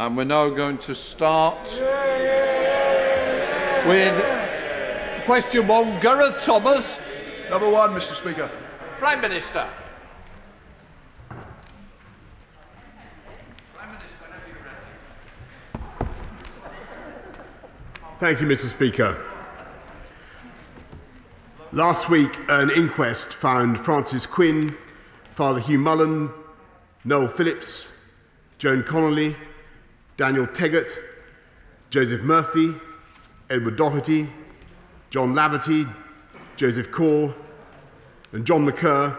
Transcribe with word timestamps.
And 0.00 0.16
we're 0.16 0.24
now 0.24 0.48
going 0.48 0.78
to 0.78 0.94
start 0.94 1.78
with 3.86 5.26
question 5.26 5.66
one 5.66 6.00
Gareth 6.00 6.42
Thomas. 6.42 7.02
Number 7.50 7.68
one, 7.68 7.90
Mr. 7.90 8.14
Speaker. 8.14 8.50
Prime 8.98 9.20
Minister. 9.20 9.68
Thank 18.20 18.40
you, 18.40 18.46
Mr. 18.46 18.70
Speaker. 18.70 19.22
Last 21.72 22.08
week, 22.08 22.38
an 22.48 22.70
inquest 22.70 23.34
found 23.34 23.76
Francis 23.78 24.24
Quinn, 24.24 24.74
Father 25.34 25.60
Hugh 25.60 25.78
Mullan, 25.78 26.32
Noel 27.04 27.28
Phillips, 27.28 27.90
Joan 28.56 28.82
Connolly, 28.82 29.36
Daniel 30.20 30.46
Teggart, 30.46 30.90
Joseph 31.88 32.20
Murphy, 32.20 32.74
Edward 33.48 33.76
Doherty, 33.76 34.28
John 35.08 35.32
Laverty, 35.32 35.90
Joseph 36.56 36.90
Corr, 36.90 37.34
and 38.32 38.44
John 38.44 38.66
McKerr, 38.66 39.18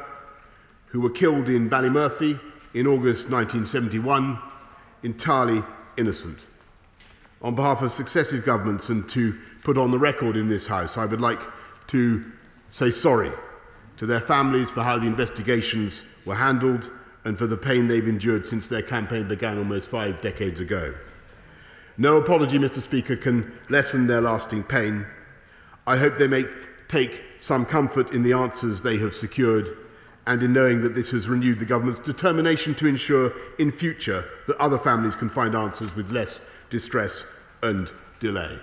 who 0.85 1.01
were 1.01 1.09
killed 1.09 1.49
in 1.49 1.67
Ballymurphy 1.71 2.39
in 2.75 2.85
August 2.85 3.31
1971, 3.31 4.37
entirely 5.01 5.63
innocent. 5.97 6.37
On 7.41 7.55
behalf 7.55 7.81
of 7.81 7.91
successive 7.91 8.45
governments 8.45 8.89
and 8.89 9.09
to 9.09 9.35
put 9.63 9.79
on 9.79 9.89
the 9.89 9.97
record 9.97 10.37
in 10.37 10.49
this 10.49 10.67
House, 10.67 10.99
I 10.99 11.05
would 11.05 11.19
like 11.19 11.41
to 11.87 12.31
say 12.69 12.91
sorry 12.91 13.31
to 13.97 14.05
their 14.05 14.21
families 14.21 14.69
for 14.69 14.83
how 14.83 14.99
the 14.99 15.07
investigations 15.07 16.03
were 16.27 16.35
handled 16.35 16.91
and 17.23 17.37
for 17.37 17.47
the 17.47 17.57
pain 17.57 17.87
they've 17.87 18.07
endured 18.07 18.45
since 18.45 18.67
their 18.67 18.81
campaign 18.81 19.27
began 19.27 19.57
almost 19.57 19.89
five 19.89 20.21
decades 20.21 20.59
ago. 20.59 20.93
No 21.97 22.17
apology, 22.17 22.57
Mr. 22.57 22.81
Speaker, 22.81 23.15
can 23.15 23.51
lessen 23.69 24.07
their 24.07 24.21
lasting 24.21 24.63
pain. 24.63 25.05
I 25.85 25.97
hope 25.97 26.17
they 26.17 26.27
may 26.27 26.45
take 26.87 27.21
some 27.37 27.65
comfort 27.65 28.11
in 28.11 28.23
the 28.23 28.33
answers 28.33 28.81
they 28.81 28.97
have 28.97 29.15
secured 29.15 29.77
and 30.27 30.43
in 30.43 30.53
knowing 30.53 30.81
that 30.81 30.93
this 30.93 31.11
has 31.11 31.27
renewed 31.27 31.59
the 31.59 31.65
government's 31.65 31.99
determination 31.99 32.75
to 32.75 32.87
ensure 32.87 33.33
in 33.57 33.71
future 33.71 34.25
that 34.47 34.57
other 34.57 34.77
families 34.77 35.15
can 35.15 35.29
find 35.29 35.55
answers 35.55 35.95
with 35.95 36.11
less 36.11 36.41
distress 36.69 37.25
and 37.63 37.91
delay. 38.19 38.59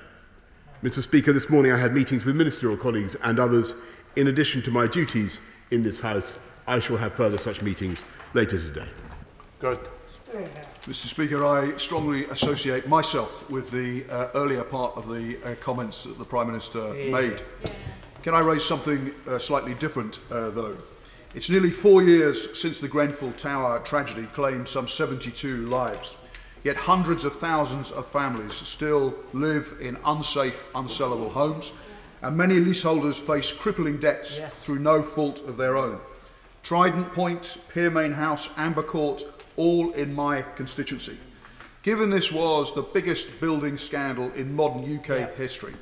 Mr. 0.83 1.03
Speaker, 1.03 1.33
this 1.33 1.51
morning 1.51 1.73
I 1.73 1.77
had 1.77 1.93
meetings 1.93 2.25
with 2.25 2.37
ministerial 2.37 2.77
colleagues 2.77 3.17
and 3.23 3.41
others. 3.41 3.75
In 4.15 4.29
addition 4.29 4.63
to 4.63 4.71
my 4.71 4.87
duties 4.87 5.41
in 5.71 5.83
this 5.83 6.01
House, 6.01 6.39
I 6.69 6.81
shall 6.81 6.99
have 6.99 7.15
further 7.15 7.39
such 7.39 7.63
meetings 7.63 8.05
later 8.35 8.59
today. 8.59 8.87
Good. 9.59 9.81
Mr. 10.83 11.07
Speaker, 11.07 11.43
I 11.43 11.75
strongly 11.77 12.27
associate 12.27 12.87
myself 12.87 13.49
with 13.49 13.71
the 13.71 14.05
uh, 14.11 14.29
earlier 14.35 14.63
part 14.63 14.95
of 14.95 15.09
the 15.09 15.39
uh, 15.43 15.55
comments 15.55 16.05
that 16.05 16.19
the 16.19 16.25
Prime 16.27 16.47
Minister 16.47 16.93
made. 16.93 17.41
Can 18.23 18.35
I 18.35 18.41
raise 18.41 18.63
something 18.63 19.15
uh, 19.27 19.39
slightly 19.39 19.73
different, 19.75 20.19
uh, 20.31 20.51
though? 20.51 20.77
It's 21.35 21.49
nearly 21.49 21.71
four 21.71 22.03
years 22.03 22.59
since 22.59 22.81
the 22.81 22.89
Grenfell 22.89 23.33
Tower 23.33 23.81
tragedy 23.81 24.27
claimed 24.35 24.69
some 24.69 24.87
72 24.87 25.67
lives. 25.69 26.19
Yet 26.65 26.77
hundreds 26.77 27.25
of 27.25 27.37
thousands 27.37 27.93
of 27.93 28.07
families 28.07 28.53
still 28.53 29.15
live 29.33 29.75
in 29.81 29.97
unsafe, 30.05 30.69
unsellable 30.75 31.31
homes, 31.31 31.73
and 32.21 32.37
many 32.37 32.61
leaseholders 32.61 33.19
face 33.19 33.51
crippling 33.53 33.99
debts 33.99 34.39
yes. 34.39 34.53
through 34.55 34.81
no 34.81 35.03
fault 35.03 35.41
of 35.49 35.57
their 35.57 35.79
own. 35.79 35.99
Trident 36.63 37.13
Point, 37.13 37.59
Pearmain 37.73 38.15
House, 38.15 38.51
Amber 38.57 38.83
Court, 38.83 39.23
all 39.57 39.93
in 39.93 40.15
my 40.15 40.43
constituency. 40.57 41.17
Given 41.83 42.11
this 42.11 42.33
was 42.33 42.75
the 42.75 42.83
biggest 42.83 43.41
building 43.41 43.77
scandal 43.77 44.31
in 44.33 44.55
modern 44.55 44.99
UK 44.99 45.09
yeah. 45.09 45.31
history, 45.37 45.75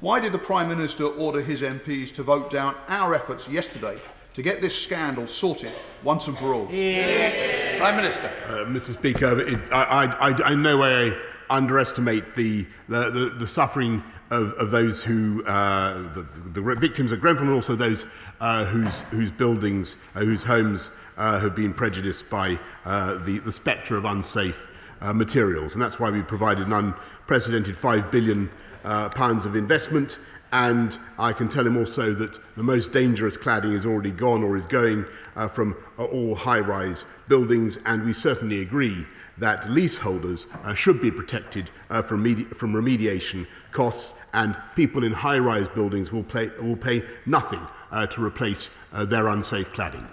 why 0.00 0.20
did 0.20 0.32
the 0.32 0.38
Prime 0.38 0.68
Minister 0.68 1.06
order 1.06 1.40
his 1.40 1.62
MPs 1.62 2.14
to 2.14 2.22
vote 2.22 2.50
down 2.50 2.76
our 2.86 3.14
efforts 3.14 3.48
yesterday 3.48 3.98
to 4.34 4.42
get 4.42 4.62
this 4.62 4.80
scandal 4.80 5.26
sorted 5.26 5.72
once 6.04 6.28
and 6.28 6.38
for 6.38 6.54
all? 6.54 6.68
Yeah. 6.70 7.78
Prime 7.78 7.96
Minister. 7.96 8.30
Uh, 8.46 8.50
Mr. 8.66 8.92
Speaker, 8.92 9.40
it, 9.40 9.60
I, 9.72 10.04
I, 10.04 10.30
I 10.30 10.52
in 10.52 10.62
no 10.62 10.78
way 10.78 11.16
underestimate 11.50 12.36
the, 12.36 12.66
the, 12.88 13.10
the, 13.10 13.28
the 13.30 13.46
suffering 13.48 14.04
of, 14.30 14.52
of 14.54 14.70
those 14.70 15.02
who, 15.02 15.44
uh, 15.44 16.12
the, 16.12 16.26
the 16.52 16.60
victims 16.76 17.12
of 17.12 17.20
Grenfell 17.20 17.46
and 17.46 17.54
also 17.54 17.74
those 17.74 18.06
uh, 18.40 18.64
whose, 18.64 19.00
whose 19.10 19.30
buildings, 19.30 19.96
uh, 20.14 20.20
whose 20.20 20.42
homes 20.42 20.90
uh, 21.16 21.38
have 21.40 21.54
been 21.54 21.74
prejudiced 21.74 22.28
by 22.28 22.58
uh, 22.84 23.14
the, 23.24 23.38
the 23.38 23.52
spectre 23.52 23.96
of 23.96 24.04
unsafe 24.04 24.66
materials. 25.14 25.74
And 25.74 25.82
that's 25.82 26.00
why 26.00 26.10
we 26.10 26.22
provided 26.22 26.66
an 26.66 26.72
unprecedented 26.72 27.76
£5 27.76 28.10
billion 28.10 28.50
pounds 28.82 29.46
of 29.46 29.54
investment 29.54 30.18
and 30.52 30.98
I 31.18 31.32
can 31.32 31.48
tell 31.48 31.66
him 31.66 31.76
also 31.76 32.14
that 32.14 32.38
the 32.56 32.62
most 32.62 32.90
dangerous 32.90 33.36
cladding 33.36 33.74
is 33.74 33.84
already 33.84 34.10
gone 34.10 34.42
or 34.42 34.56
is 34.56 34.66
going 34.66 35.04
uh, 35.36 35.48
from 35.48 35.76
all 35.98 36.34
high 36.34 36.60
rise 36.60 37.04
buildings, 37.28 37.78
and 37.84 38.04
we 38.04 38.14
certainly 38.14 38.62
agree 38.62 39.06
that 39.38 39.70
leaseholders 39.70 40.46
uh, 40.64 40.74
should 40.74 41.00
be 41.00 41.10
protected 41.10 41.70
uh, 41.90 42.02
from, 42.02 42.44
from 42.50 42.72
remediation 42.72 43.46
costs, 43.72 44.14
and 44.32 44.56
people 44.76 45.04
in 45.04 45.12
high 45.12 45.38
rise 45.38 45.68
buildings 45.68 46.12
will, 46.12 46.24
pay, 46.24 46.48
will 46.60 46.76
pay 46.76 47.02
nothing 47.26 47.66
uh, 47.90 48.06
to 48.06 48.24
replace 48.24 48.70
uh, 48.92 49.04
their 49.04 49.28
unsafe 49.28 49.72
cladding. 49.72 50.06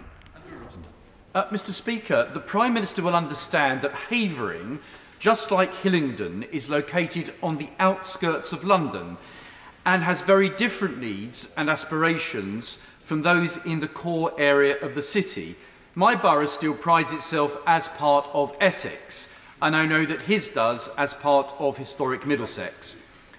Uh, 1.34 1.46
Mr. 1.50 1.72
Speaker, 1.72 2.30
the 2.34 2.40
Prime 2.40 2.74
Minister 2.74 3.02
will 3.02 3.16
understand 3.16 3.82
that 3.82 3.92
Havering, 3.92 4.80
just 5.20 5.52
like 5.52 5.74
Hillingdon, 5.74 6.44
is 6.44 6.70
located 6.70 7.34
on 7.44 7.58
the 7.58 7.70
outskirts 7.78 8.54
of 8.54 8.64
London 8.64 9.18
and 9.86 10.04
has 10.04 10.22
very 10.22 10.50
different 10.50 10.98
needs 10.98 11.50
and 11.58 11.70
aspirations 11.70 12.78
from 13.04 13.22
those 13.22 13.58
in 13.66 13.82
the 13.82 13.88
core 13.88 14.32
area 14.38 14.80
of 14.80 14.96
the 14.96 15.02
city. 15.02 15.56
My 15.98 16.14
borough 16.14 16.46
still 16.46 16.74
prides 16.74 17.14
itself 17.14 17.56
as 17.66 17.88
part 17.88 18.30
of 18.34 18.54
Essex, 18.60 19.30
and 19.62 19.74
I 19.74 19.86
know 19.86 20.06
that 20.06 20.24
his 20.24 20.50
does 20.50 20.90
as 20.98 21.14
part 21.14 21.56
of 21.58 21.78
historic 21.78 22.26
Middlesex. 22.26 22.98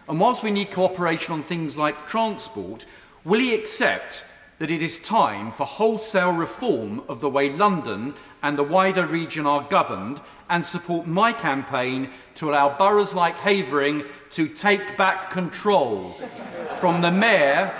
And 0.08 0.18
whilst 0.18 0.42
we 0.42 0.50
need 0.50 0.70
cooperation 0.70 1.34
on 1.34 1.42
things 1.42 1.76
like 1.76 2.08
transport, 2.08 2.86
will 3.26 3.40
he 3.40 3.54
accept 3.54 4.24
that 4.58 4.70
it 4.70 4.80
is 4.80 4.96
time 4.96 5.52
for 5.52 5.66
wholesale 5.66 6.32
reform 6.32 7.02
of 7.08 7.20
the 7.20 7.28
way 7.28 7.50
London 7.50 8.14
and 8.42 8.56
the 8.56 8.62
wider 8.62 9.04
region 9.04 9.44
are 9.44 9.68
governed 9.68 10.22
and 10.48 10.64
support 10.64 11.06
my 11.06 11.34
campaign 11.34 12.08
to 12.36 12.48
allow 12.48 12.74
boroughs 12.78 13.12
like 13.12 13.36
Havering 13.36 14.02
to 14.30 14.48
take 14.48 14.96
back 14.96 15.30
control 15.30 16.18
from 16.80 17.02
the 17.02 17.10
Mayor 17.10 17.70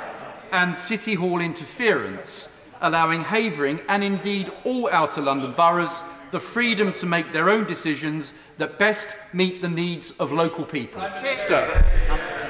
and 0.53 0.77
City 0.77 1.15
Hall 1.15 1.41
interference, 1.41 2.51
allowing 2.81 3.23
Havering 3.23 3.81
and 3.89 4.03
indeed 4.05 4.53
all 4.65 4.89
Outer 4.91 5.23
London 5.23 5.53
boroughs 5.53 6.03
the 6.31 6.41
freedom 6.41 6.93
to 6.93 7.07
make 7.07 7.33
their 7.33 7.49
own 7.49 7.65
decisions 7.65 8.35
that 8.59 8.79
best 8.79 9.15
meet 9.33 9.63
the 9.63 9.69
needs 9.69 10.13
of 10.13 10.33
local 10.33 10.65
people. 10.65 11.01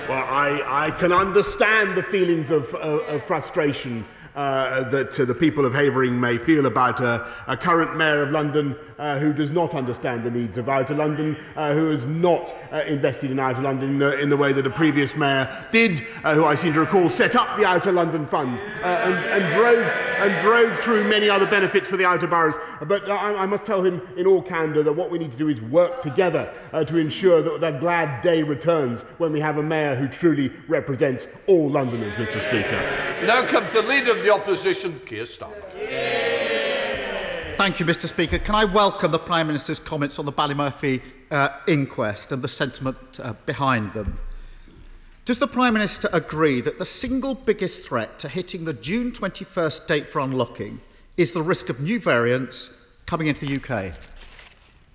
Well, 0.08 0.24
I, 0.24 0.86
I 0.86 0.90
can 0.92 1.12
understand 1.12 1.96
the 1.96 2.02
feelings 2.02 2.50
of, 2.50 2.72
uh, 2.74 2.78
of 2.78 3.24
frustration 3.24 4.06
uh, 4.36 4.86
that 4.90 5.18
uh, 5.18 5.24
the 5.24 5.34
people 5.34 5.64
of 5.64 5.72
Havering 5.72 6.20
may 6.20 6.36
feel 6.36 6.66
about 6.66 7.00
a, 7.00 7.56
current 7.56 7.96
mayor 7.96 8.22
of 8.22 8.30
London 8.30 8.76
uh, 8.98 9.18
who 9.18 9.32
does 9.32 9.50
not 9.50 9.74
understand 9.74 10.24
the 10.24 10.30
needs 10.30 10.58
of 10.58 10.68
Outer 10.68 10.94
London, 10.94 11.36
uh, 11.56 11.72
who 11.72 11.88
has 11.88 12.06
not 12.06 12.54
uh, 12.70 12.82
invested 12.86 13.30
in 13.30 13.38
Outer 13.38 13.62
London 13.62 13.90
in 13.90 13.98
the, 13.98 14.20
in 14.20 14.28
the 14.28 14.36
way 14.36 14.52
that 14.52 14.66
a 14.66 14.70
previous 14.70 15.16
mayor 15.16 15.66
did, 15.72 16.00
who 16.00 16.44
I 16.44 16.54
seem 16.54 16.74
to 16.74 16.80
recall 16.80 17.08
set 17.08 17.34
up 17.34 17.56
the 17.56 17.64
Outer 17.64 17.92
London 17.92 18.26
Fund 18.26 18.60
and, 18.84 19.14
and, 19.14 19.52
drove, 19.54 19.86
and 20.18 20.38
drove 20.40 20.78
through 20.80 21.04
many 21.04 21.30
other 21.30 21.46
benefits 21.46 21.88
for 21.88 21.96
the 21.96 22.04
outer 22.04 22.26
boroughs. 22.26 22.56
But 22.86 23.10
I, 23.10 23.34
I 23.36 23.46
must 23.46 23.64
tell 23.64 23.82
him 23.82 24.02
in 24.18 24.26
all 24.26 24.42
candour 24.42 24.82
that 24.82 24.92
what 24.92 25.10
we 25.10 25.18
need 25.18 25.32
to 25.32 25.38
do 25.38 25.48
is 25.48 25.62
work 25.62 26.02
together 26.02 26.52
to 26.72 26.98
ensure 26.98 27.40
that 27.40 27.60
the 27.60 27.70
glad 27.78 28.20
day 28.20 28.42
returns 28.42 29.00
when 29.16 29.32
we 29.32 29.40
have 29.40 29.56
a 29.56 29.62
mayor 29.62 29.94
who 29.94 30.08
truly 30.08 30.52
represents 30.68 31.26
all 31.46 31.70
Londoners, 31.70 32.16
Mr. 32.16 32.38
Speaker. 32.38 33.06
Now 33.24 33.46
comes 33.46 33.72
the 33.72 33.80
leader 33.80 34.10
of 34.10 34.22
the 34.22 34.25
opposition, 34.30 35.00
Keir 35.06 35.24
Starmer. 35.24 35.62
Thank 37.56 37.80
you, 37.80 37.86
Mr 37.86 38.06
Speaker. 38.06 38.38
Can 38.38 38.54
I 38.54 38.64
welcome 38.64 39.10
the 39.12 39.18
Prime 39.18 39.46
Minister's 39.46 39.78
comments 39.78 40.18
on 40.18 40.26
the 40.26 40.32
Ballymurphy 40.32 41.00
uh, 41.30 41.48
inquest 41.66 42.30
and 42.30 42.42
the 42.42 42.48
sentiment 42.48 42.98
uh, 43.18 43.32
behind 43.46 43.92
them? 43.94 44.18
Does 45.24 45.38
the 45.38 45.48
Prime 45.48 45.72
Minister 45.72 46.08
agree 46.12 46.60
that 46.60 46.78
the 46.78 46.86
single 46.86 47.34
biggest 47.34 47.82
threat 47.82 48.18
to 48.20 48.28
hitting 48.28 48.64
the 48.64 48.74
June 48.74 49.10
21st 49.10 49.86
date 49.86 50.08
for 50.08 50.20
unlocking 50.20 50.80
is 51.16 51.32
the 51.32 51.42
risk 51.42 51.68
of 51.68 51.80
new 51.80 51.98
variants 51.98 52.70
coming 53.06 53.26
into 53.26 53.46
the 53.46 53.56
UK? 53.56 53.94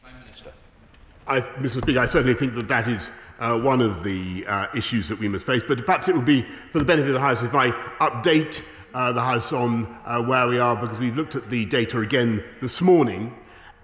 Prime 0.01 0.19
Minister. 0.24 0.54
I, 1.27 1.42
Mr 1.42 1.81
Speaker, 1.81 2.00
I 2.00 2.06
certainly 2.06 2.36
think 2.36 2.56
that 2.56 2.68
that 2.68 2.88
is 2.88 3.10
uh, 3.39 3.57
one 3.57 3.81
of 3.81 4.04
the 4.04 4.45
uh, 4.45 4.68
issues 4.75 5.07
that 5.10 5.18
we 5.18 5.27
must 5.27 5.45
face, 5.45 5.63
but 5.68 5.84
perhaps 5.84 6.07
it 6.07 6.16
would 6.16 6.25
be 6.25 6.45
for 6.72 6.80
the 6.80 6.86
benefit 6.86 7.10
of 7.10 7.16
the 7.16 7.19
House 7.19 7.42
if 7.42 7.56
I 7.56 7.72
update 8.00 8.62
uh, 8.94 9.12
the 9.12 9.22
House 9.22 9.52
on 9.54 9.86
uh, 10.06 10.22
where 10.22 10.48
we 10.48 10.60
are 10.60 10.76
because 10.76 11.00
we've 11.00 11.16
looked 11.16 11.36
at 11.36 11.50
the 11.50 11.66
data 11.66 12.00
again 12.00 12.44
this 12.62 12.82
morning, 12.82 13.36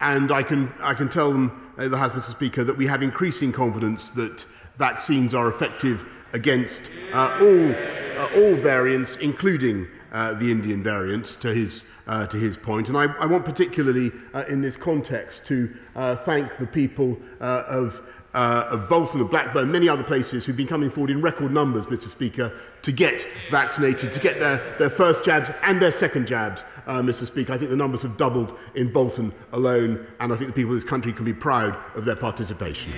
and 0.01 0.31
I 0.31 0.43
can, 0.43 0.73
I 0.79 0.93
can 0.93 1.09
tell 1.09 1.31
them 1.31 1.73
uh, 1.77 1.87
the 1.87 1.97
House, 1.97 2.13
Mr. 2.13 2.31
Speaker, 2.31 2.63
that 2.63 2.77
we 2.77 2.87
have 2.87 3.03
increasing 3.03 3.51
confidence 3.51 4.11
that 4.11 4.45
vaccines 4.77 5.33
are 5.33 5.47
effective 5.47 6.05
against 6.33 6.89
uh, 7.13 7.37
all, 7.39 7.71
uh, 7.71 8.29
all 8.35 8.55
variants, 8.55 9.17
including 9.17 9.87
uh, 10.11 10.33
the 10.33 10.51
Indian 10.51 10.83
variant, 10.83 11.25
to 11.41 11.53
his, 11.53 11.83
uh, 12.07 12.25
to 12.27 12.37
his 12.37 12.57
point. 12.57 12.89
And 12.89 12.97
I, 12.97 13.05
I 13.19 13.25
want 13.25 13.45
particularly 13.45 14.11
uh, 14.33 14.45
in 14.47 14.61
this 14.61 14.77
context 14.77 15.45
to 15.45 15.75
uh, 15.95 16.15
thank 16.15 16.57
the 16.57 16.67
people 16.67 17.17
uh, 17.41 17.63
of, 17.67 18.01
uh, 18.37 18.67
of 18.69 18.87
Bolton, 18.87 19.19
of 19.19 19.31
Blackburn, 19.31 19.71
many 19.71 19.89
other 19.89 20.03
places 20.03 20.45
who've 20.45 20.55
been 20.55 20.67
coming 20.67 20.91
forward 20.91 21.09
in 21.09 21.23
record 21.23 21.51
numbers, 21.51 21.87
Mr. 21.87 22.07
Speaker, 22.07 22.53
to 22.83 22.91
get 22.91 23.27
vaccinated, 23.49 24.11
to 24.11 24.19
get 24.19 24.39
their, 24.39 24.75
their 24.77 24.91
first 24.91 25.25
jabs 25.25 25.49
and 25.63 25.81
their 25.81 25.91
second 25.91 26.27
jabs, 26.27 26.63
uh, 26.85 27.01
Mr. 27.01 27.25
Speaker. 27.25 27.53
I 27.53 27.57
think 27.57 27.71
the 27.71 27.75
numbers 27.75 28.03
have 28.03 28.15
doubled 28.15 28.55
in 28.75 28.93
Bolton 28.93 29.33
alone, 29.53 30.05
and 30.19 30.31
I 30.31 30.35
think 30.35 30.49
the 30.49 30.53
people 30.53 30.71
of 30.71 30.79
this 30.79 30.87
country 30.87 31.11
can 31.11 31.25
be 31.25 31.33
proud 31.33 31.79
of 31.95 32.05
their 32.05 32.15
participation. 32.15 32.91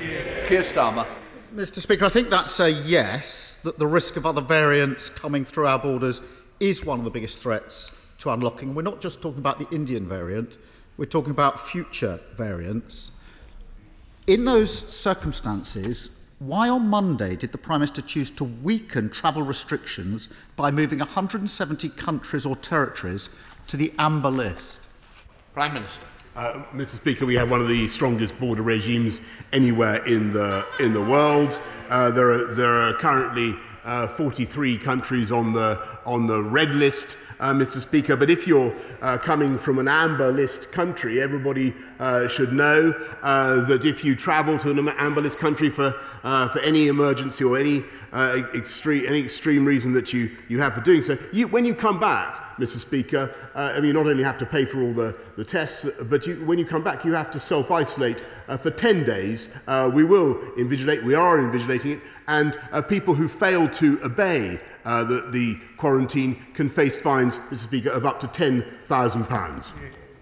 Keir 0.46 0.62
Starmer. 0.62 1.08
Mr. 1.56 1.80
Speaker, 1.80 2.04
I 2.04 2.10
think 2.10 2.30
that's 2.30 2.60
a 2.60 2.70
yes, 2.70 3.60
that 3.64 3.80
the 3.80 3.88
risk 3.88 4.18
of 4.18 4.26
other 4.26 4.42
variants 4.42 5.10
coming 5.10 5.46
through 5.46 5.68
our 5.68 5.80
borders 5.80 6.22
is 6.60 6.84
one 6.84 7.00
of 7.00 7.06
the 7.06 7.12
biggest 7.12 7.40
threats 7.40 7.94
to 8.18 8.30
unlocking. 8.30 8.76
We're 8.76 8.82
not 8.82 9.00
just 9.00 9.22
talking 9.22 9.40
about 9.40 9.58
the 9.58 9.74
Indian 9.74 10.06
variant, 10.06 10.58
we're 10.98 11.06
talking 11.06 11.32
about 11.32 11.66
future 11.66 12.20
variants. 12.36 13.12
In 14.28 14.46
those 14.46 14.72
circumstances, 14.94 16.10
why 16.40 16.70
on 16.70 16.88
Monday 16.88 17.36
did 17.36 17.52
the 17.52 17.58
Prime 17.58 17.80
Minister 17.82 18.02
choose 18.02 18.32
to 18.32 18.44
weaken 18.44 19.10
travel 19.10 19.42
restrictions 19.42 20.30
by 20.56 20.72
moving 20.72 21.00
170 21.00 21.90
countries 21.90 22.46
or 22.46 22.56
territories 22.56 23.30
to 23.68 23.76
the 23.76 23.92
amber 24.00 24.30
list? 24.30 24.82
Prime 25.54 25.74
Minister. 25.74 26.06
Uh, 26.36 26.64
Mr 26.74 26.96
Speaker, 26.96 27.26
we 27.26 27.36
have 27.36 27.52
one 27.52 27.60
of 27.60 27.68
the 27.68 27.88
strongest 27.88 28.40
border 28.40 28.62
regimes 28.62 29.20
anywhere 29.52 30.06
in 30.06 30.32
the, 30.32 30.66
in 30.80 30.94
the 30.94 31.02
world. 31.02 31.60
Uh, 31.90 32.12
there, 32.12 32.32
are, 32.32 32.56
there 32.56 32.74
are 32.74 32.94
currently 32.94 33.58
uh, 33.84 34.08
43 34.16 34.78
countries 34.78 35.32
on 35.32 35.52
the, 35.52 35.82
on 36.06 36.28
the 36.28 36.42
red 36.42 36.76
list. 36.76 37.18
Uh, 37.40 37.54
Mr. 37.54 37.80
Speaker. 37.80 38.16
But 38.16 38.30
if 38.30 38.48
you're 38.48 38.74
uh, 39.02 39.18
coming 39.18 39.58
from 39.58 39.80
an 39.80 39.88
amber 39.88 40.32
list 40.32 40.72
country, 40.72 41.22
everybody 41.22 41.74
uh, 42.00 42.28
should 42.28 42.54
know 42.54 42.94
uh, 43.22 43.62
that 43.66 43.86
if 43.86 44.04
you 44.04 44.16
travel 44.16 44.58
to 44.60 44.70
an 44.72 44.90
amber 44.98 45.22
list 45.22 45.38
country 45.40 45.70
for, 45.70 45.94
uh, 46.24 46.50
for 46.50 46.60
any 46.60 46.88
emergency 46.88 47.44
or 47.44 47.58
any, 47.58 47.84
uh, 48.12 48.44
extreme, 48.54 49.06
any 49.08 49.20
extreme 49.20 49.66
reason 49.66 49.94
that 49.94 50.14
you, 50.14 50.36
you 50.48 50.60
have 50.60 50.74
for 50.74 50.82
doing 50.82 51.02
so, 51.02 51.18
you, 51.32 51.48
when 51.48 51.66
you 51.66 51.74
come 51.74 52.00
back, 52.00 52.49
Mr. 52.60 52.78
Speaker, 52.78 53.34
uh, 53.56 53.74
I 53.74 53.76
mean, 53.76 53.86
you 53.86 53.94
not 53.94 54.08
only 54.08 54.24
have 54.24 54.38
to 54.40 54.46
pay 54.46 54.66
for 54.66 54.82
all 54.82 54.94
the, 54.94 55.16
the 55.38 55.46
tests, 55.46 55.86
but 56.04 56.28
you, 56.28 56.44
when 56.46 56.60
you 56.60 56.66
come 56.66 56.84
back, 56.84 57.06
you 57.06 57.14
have 57.14 57.32
to 57.32 57.40
self 57.40 57.72
isolate 57.72 58.24
uh, 58.48 58.58
for 58.58 58.70
10 58.70 59.06
days. 59.06 59.50
Uh, 59.68 59.90
we 59.94 60.04
will 60.04 60.36
invigilate, 60.58 61.04
we 61.04 61.16
are 61.16 61.38
invigilating 61.38 61.98
it, 61.98 62.02
and 62.28 62.60
uh, 62.72 62.82
people 62.82 63.14
who 63.14 63.28
fail 63.28 63.68
to 63.70 64.00
obey 64.04 64.60
uh, 64.86 65.04
the, 65.04 65.22
the 65.32 65.58
quarantine 65.78 66.46
can 66.54 66.70
face 66.70 66.98
fines, 66.98 67.38
Mr. 67.50 67.60
Speaker, 67.60 67.90
of 67.90 68.06
up 68.06 68.20
to 68.20 68.28
£10,000. 68.28 69.74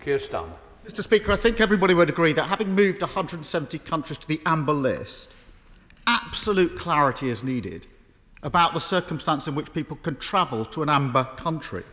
Keir 0.01 0.17
Starmer. 0.17 0.53
Mr. 0.85 1.03
Speaker, 1.03 1.33
I 1.33 1.35
think 1.35 1.59
everybody 1.59 1.93
would 1.93 2.09
agree 2.09 2.31
that 2.33 2.45
having 2.45 2.73
moved 2.73 3.01
170 3.01 3.79
countries 3.79 4.17
to 4.19 4.27
the 4.27 4.39
amber 4.45 4.71
list, 4.71 5.35
absolute 6.05 6.77
clarity 6.77 7.29
is 7.29 7.43
needed 7.43 7.87
about 8.41 8.73
the 8.73 8.79
circumstance 8.79 9.47
in 9.47 9.55
which 9.55 9.73
people 9.73 9.97
can 9.97 10.15
travel 10.15 10.63
to 10.63 10.81
an 10.83 10.89
amber 10.89 11.25
country. 11.35 11.83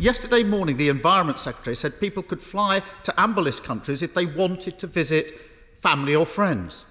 Yesterday 0.00 0.44
morning, 0.44 0.76
the 0.76 0.90
Environment 0.90 1.40
Secretary 1.40 1.74
said 1.74 2.00
people 2.00 2.22
could 2.22 2.40
fly 2.40 2.82
to 3.02 3.20
amber 3.20 3.40
list 3.40 3.64
countries 3.64 4.00
if 4.00 4.14
they 4.14 4.26
wanted 4.26 4.78
to 4.78 4.86
visit 4.86 5.34
family 5.80 6.14
or 6.14 6.24
friends. 6.24 6.84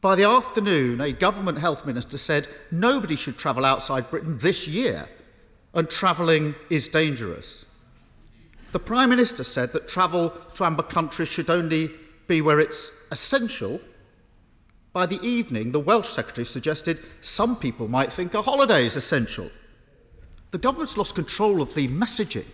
By 0.00 0.16
the 0.16 0.24
afternoon, 0.24 1.02
a 1.02 1.12
government 1.12 1.58
health 1.58 1.84
minister 1.84 2.16
said 2.16 2.48
nobody 2.70 3.14
should 3.14 3.36
travel 3.36 3.66
outside 3.66 4.10
Britain 4.10 4.38
this 4.38 4.66
year, 4.66 5.06
and 5.74 5.88
travelling 5.88 6.54
is 6.70 6.88
dangerous. 6.88 7.66
The 8.72 8.78
Prime 8.78 9.10
Minister 9.10 9.44
said 9.44 9.74
that 9.74 9.86
travel 9.86 10.30
to 10.54 10.64
amber 10.64 10.82
countries 10.82 11.28
should 11.28 11.50
only 11.50 11.90
be 12.26 12.40
where 12.40 12.58
it's 12.58 12.90
essential. 13.10 13.82
By 14.94 15.04
the 15.04 15.20
evening, 15.20 15.72
the 15.72 15.80
Welsh 15.80 16.08
Secretary 16.08 16.46
suggested 16.46 17.00
some 17.20 17.54
people 17.54 17.86
might 17.86 18.10
think 18.10 18.32
a 18.32 18.40
holiday 18.40 18.86
is 18.86 18.96
essential. 18.96 19.50
The 20.52 20.58
government's 20.58 20.98
lost 20.98 21.14
control 21.14 21.62
of 21.62 21.74
the 21.74 21.88
messaging. 21.88 22.44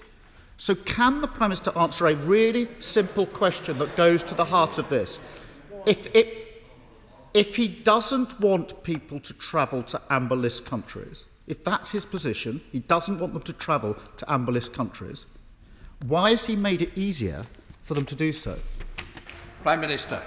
So, 0.56 0.74
can 0.74 1.20
the 1.20 1.26
Prime 1.26 1.50
Minister 1.50 1.76
answer 1.76 2.06
a 2.06 2.14
really 2.14 2.68
simple 2.78 3.26
question 3.26 3.78
that 3.78 3.96
goes 3.96 4.22
to 4.24 4.34
the 4.34 4.44
heart 4.44 4.78
of 4.78 4.88
this? 4.88 5.18
If, 5.84 6.08
if, 7.34 7.56
he 7.56 7.68
doesn't 7.68 8.40
want 8.40 8.82
people 8.82 9.20
to 9.20 9.32
travel 9.34 9.82
to 9.84 10.00
amber 10.10 10.36
list 10.36 10.64
countries, 10.64 11.26
if 11.46 11.64
that's 11.64 11.90
his 11.90 12.04
position, 12.04 12.60
he 12.72 12.80
doesn't 12.80 13.18
want 13.18 13.34
them 13.34 13.42
to 13.42 13.52
travel 13.52 13.96
to 14.16 14.32
amber 14.32 14.52
list 14.52 14.72
countries, 14.72 15.26
why 16.06 16.30
has 16.30 16.46
he 16.46 16.54
made 16.56 16.82
it 16.82 16.96
easier 16.96 17.44
for 17.82 17.94
them 17.94 18.04
to 18.06 18.14
do 18.14 18.32
so? 18.32 18.58
Prime 19.62 19.80
Minister. 19.80 20.22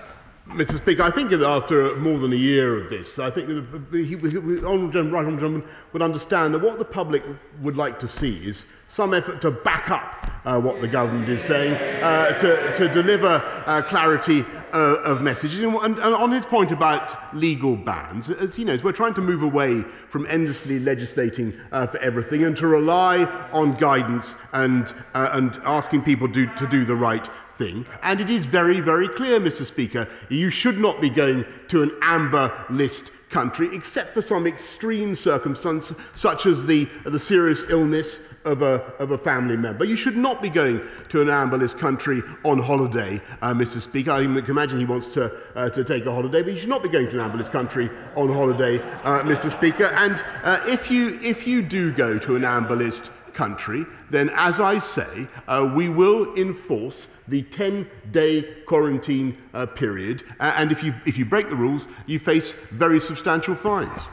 Mr. 0.47 0.75
Speaker, 0.75 1.03
I 1.03 1.11
think 1.11 1.31
after 1.31 1.95
more 1.97 2.17
than 2.17 2.33
a 2.33 2.37
year 2.37 2.77
of 2.77 2.89
this, 2.89 3.19
I 3.19 3.29
think 3.29 3.47
Honourable 3.47 4.89
Gentleman, 4.89 5.11
right 5.11 5.25
Honourable 5.25 5.63
would 5.93 6.01
understand 6.01 6.53
that 6.53 6.59
what 6.59 6.77
the 6.77 6.85
public 6.85 7.23
would 7.61 7.77
like 7.77 7.99
to 7.99 8.07
see 8.07 8.37
is 8.45 8.65
some 8.87 9.13
effort 9.13 9.39
to 9.41 9.51
back 9.51 9.89
up 9.89 10.29
uh, 10.43 10.59
what 10.59 10.81
the 10.81 10.87
government 10.87 11.29
is 11.29 11.41
saying, 11.41 11.75
uh, 12.03 12.31
to, 12.37 12.75
to 12.75 12.89
deliver 12.89 13.41
uh, 13.65 13.81
clarity 13.83 14.43
uh, 14.73 14.97
of 15.03 15.21
messages. 15.21 15.59
And, 15.59 15.73
and, 15.75 15.97
and 15.99 16.15
on 16.15 16.31
his 16.31 16.45
point 16.45 16.71
about 16.71 17.33
legal 17.35 17.77
bans, 17.77 18.29
as 18.29 18.55
he 18.55 18.65
knows, 18.65 18.83
we're 18.83 18.91
trying 18.91 19.13
to 19.13 19.21
move 19.21 19.43
away 19.43 19.83
from 20.09 20.25
endlessly 20.27 20.79
legislating 20.79 21.53
uh, 21.71 21.87
for 21.87 21.99
everything 21.99 22.43
and 22.43 22.57
to 22.57 22.67
rely 22.67 23.23
on 23.53 23.73
guidance 23.75 24.35
and, 24.53 24.93
uh, 25.13 25.29
and 25.33 25.59
asking 25.63 26.01
people 26.01 26.27
do, 26.27 26.47
to 26.55 26.67
do 26.67 26.83
the 26.83 26.95
right 26.95 27.29
thing. 27.61 27.85
And 28.01 28.19
it 28.19 28.29
is 28.29 28.45
very, 28.45 28.79
very 28.79 29.07
clear, 29.07 29.39
Mr. 29.39 29.65
Speaker, 29.65 30.07
you 30.29 30.49
should 30.49 30.79
not 30.79 30.99
be 30.99 31.09
going 31.09 31.45
to 31.67 31.83
an 31.83 31.91
amber 32.01 32.51
list 32.69 33.11
country 33.29 33.69
except 33.73 34.13
for 34.13 34.21
some 34.21 34.47
extreme 34.47 35.15
circumstance, 35.15 35.93
such 36.13 36.45
as 36.45 36.65
the, 36.65 36.85
the 37.05 37.19
serious 37.19 37.63
illness 37.69 38.19
of 38.45 38.63
a, 38.63 38.81
of 38.97 39.11
a 39.11 39.17
family 39.17 39.55
member. 39.55 39.85
You 39.85 39.95
should 39.95 40.17
not 40.17 40.41
be 40.41 40.49
going 40.49 40.81
to 41.09 41.21
an 41.21 41.29
amber 41.29 41.57
list 41.57 41.77
country 41.77 42.23
on 42.43 42.57
holiday, 42.57 43.21
uh, 43.41 43.53
Mr. 43.53 43.79
Speaker. 43.79 44.11
I 44.11 44.23
can 44.23 44.49
imagine 44.49 44.79
he 44.79 44.85
wants 44.85 45.07
to, 45.07 45.31
uh, 45.55 45.69
to 45.69 45.83
take 45.83 46.07
a 46.07 46.11
holiday, 46.11 46.41
but 46.41 46.53
you 46.53 46.59
should 46.59 46.69
not 46.69 46.81
be 46.81 46.89
going 46.89 47.09
to 47.09 47.19
an 47.19 47.25
amber 47.25 47.37
list 47.37 47.51
country 47.51 47.89
on 48.15 48.33
holiday, 48.33 48.79
uh, 49.03 49.21
Mr. 49.21 49.51
Speaker. 49.51 49.85
And 49.85 50.23
uh, 50.43 50.59
if, 50.65 50.89
you, 50.89 51.19
if 51.21 51.45
you 51.45 51.61
do 51.61 51.91
go 51.91 52.17
to 52.17 52.35
an 52.35 52.43
amber 52.43 52.75
list 52.75 53.11
country, 53.33 53.85
then 54.09 54.29
as 54.35 54.59
I 54.59 54.79
say, 54.79 55.27
uh, 55.47 55.71
we 55.73 55.89
will 55.89 56.35
enforce 56.35 57.07
the 57.27 57.43
10 57.43 57.87
day 58.11 58.43
quarantine 58.65 59.37
uh, 59.53 59.65
period. 59.65 60.23
Uh, 60.39 60.53
and 60.55 60.71
if 60.71 60.83
you, 60.83 60.93
if 61.05 61.17
you 61.17 61.25
break 61.25 61.49
the 61.49 61.55
rules, 61.55 61.87
you 62.05 62.19
face 62.19 62.53
very 62.71 62.99
substantial 62.99 63.55
fines. 63.55 64.09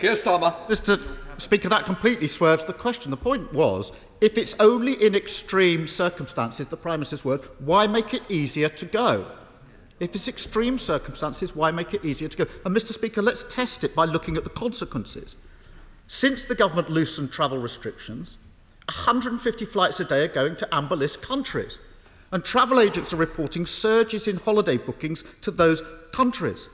Keir 0.00 0.14
Starmer. 0.14 0.54
Mr. 0.68 1.00
Speaker, 1.38 1.68
that 1.68 1.84
completely 1.84 2.26
swerves 2.26 2.64
the 2.64 2.72
question. 2.72 3.10
The 3.10 3.16
point 3.16 3.52
was 3.52 3.92
if 4.20 4.38
it's 4.38 4.54
only 4.60 4.94
in 5.04 5.14
extreme 5.14 5.86
circumstances, 5.86 6.68
the 6.68 6.76
Prime 6.76 7.00
Minister's 7.00 7.24
word, 7.24 7.42
why 7.58 7.86
make 7.86 8.14
it 8.14 8.22
easier 8.30 8.68
to 8.70 8.86
go? 8.86 9.30
If 9.98 10.14
it's 10.14 10.28
extreme 10.28 10.78
circumstances, 10.78 11.54
why 11.54 11.70
make 11.70 11.94
it 11.94 12.04
easier 12.04 12.28
to 12.28 12.36
go? 12.36 12.46
And, 12.64 12.76
Mr. 12.76 12.92
Speaker, 12.92 13.22
let's 13.22 13.44
test 13.48 13.84
it 13.84 13.94
by 13.94 14.04
looking 14.04 14.36
at 14.36 14.44
the 14.44 14.50
consequences. 14.50 15.36
Since 16.08 16.44
the 16.44 16.54
government 16.54 16.90
loosened 16.90 17.32
travel 17.32 17.58
restrictions, 17.58 18.38
150 18.88 19.64
flights 19.64 19.98
a 19.98 20.04
day 20.04 20.24
are 20.24 20.28
going 20.28 20.56
to 20.56 20.74
amber 20.74 20.96
list 20.96 21.20
countries. 21.20 21.78
And 22.32 22.44
travel 22.44 22.80
agents 22.80 23.12
are 23.12 23.16
reporting 23.16 23.66
surges 23.66 24.26
in 24.26 24.36
holiday 24.36 24.76
bookings 24.76 25.24
to 25.42 25.50
those 25.50 25.82
countries. 26.12 26.68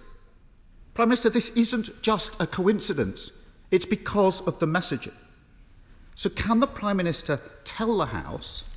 Prime 0.95 1.09
Minister, 1.09 1.31
this 1.31 1.51
isn't 1.51 2.03
just 2.03 2.39
a 2.41 2.47
coincidence, 2.47 3.33
it's 3.71 3.87
because 3.87 4.41
of 4.43 4.59
the 4.59 4.67
messaging. 4.67 5.15
So, 6.15 6.29
can 6.29 6.61
the 6.61 6.67
Prime 6.67 6.99
Minister 6.99 7.41
tell 7.65 7.97
the 7.97 8.07
House 8.07 8.69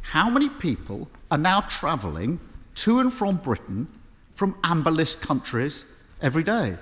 how 0.00 0.30
many 0.30 0.48
people 0.48 1.08
are 1.30 1.38
now 1.38 1.62
travelling 1.62 2.38
to 2.76 3.00
and 3.00 3.12
from 3.12 3.36
Britain 3.36 3.88
from 4.34 4.56
amber 4.62 4.92
list 4.92 5.20
countries 5.20 5.84
every 6.22 6.44
day? 6.44 6.76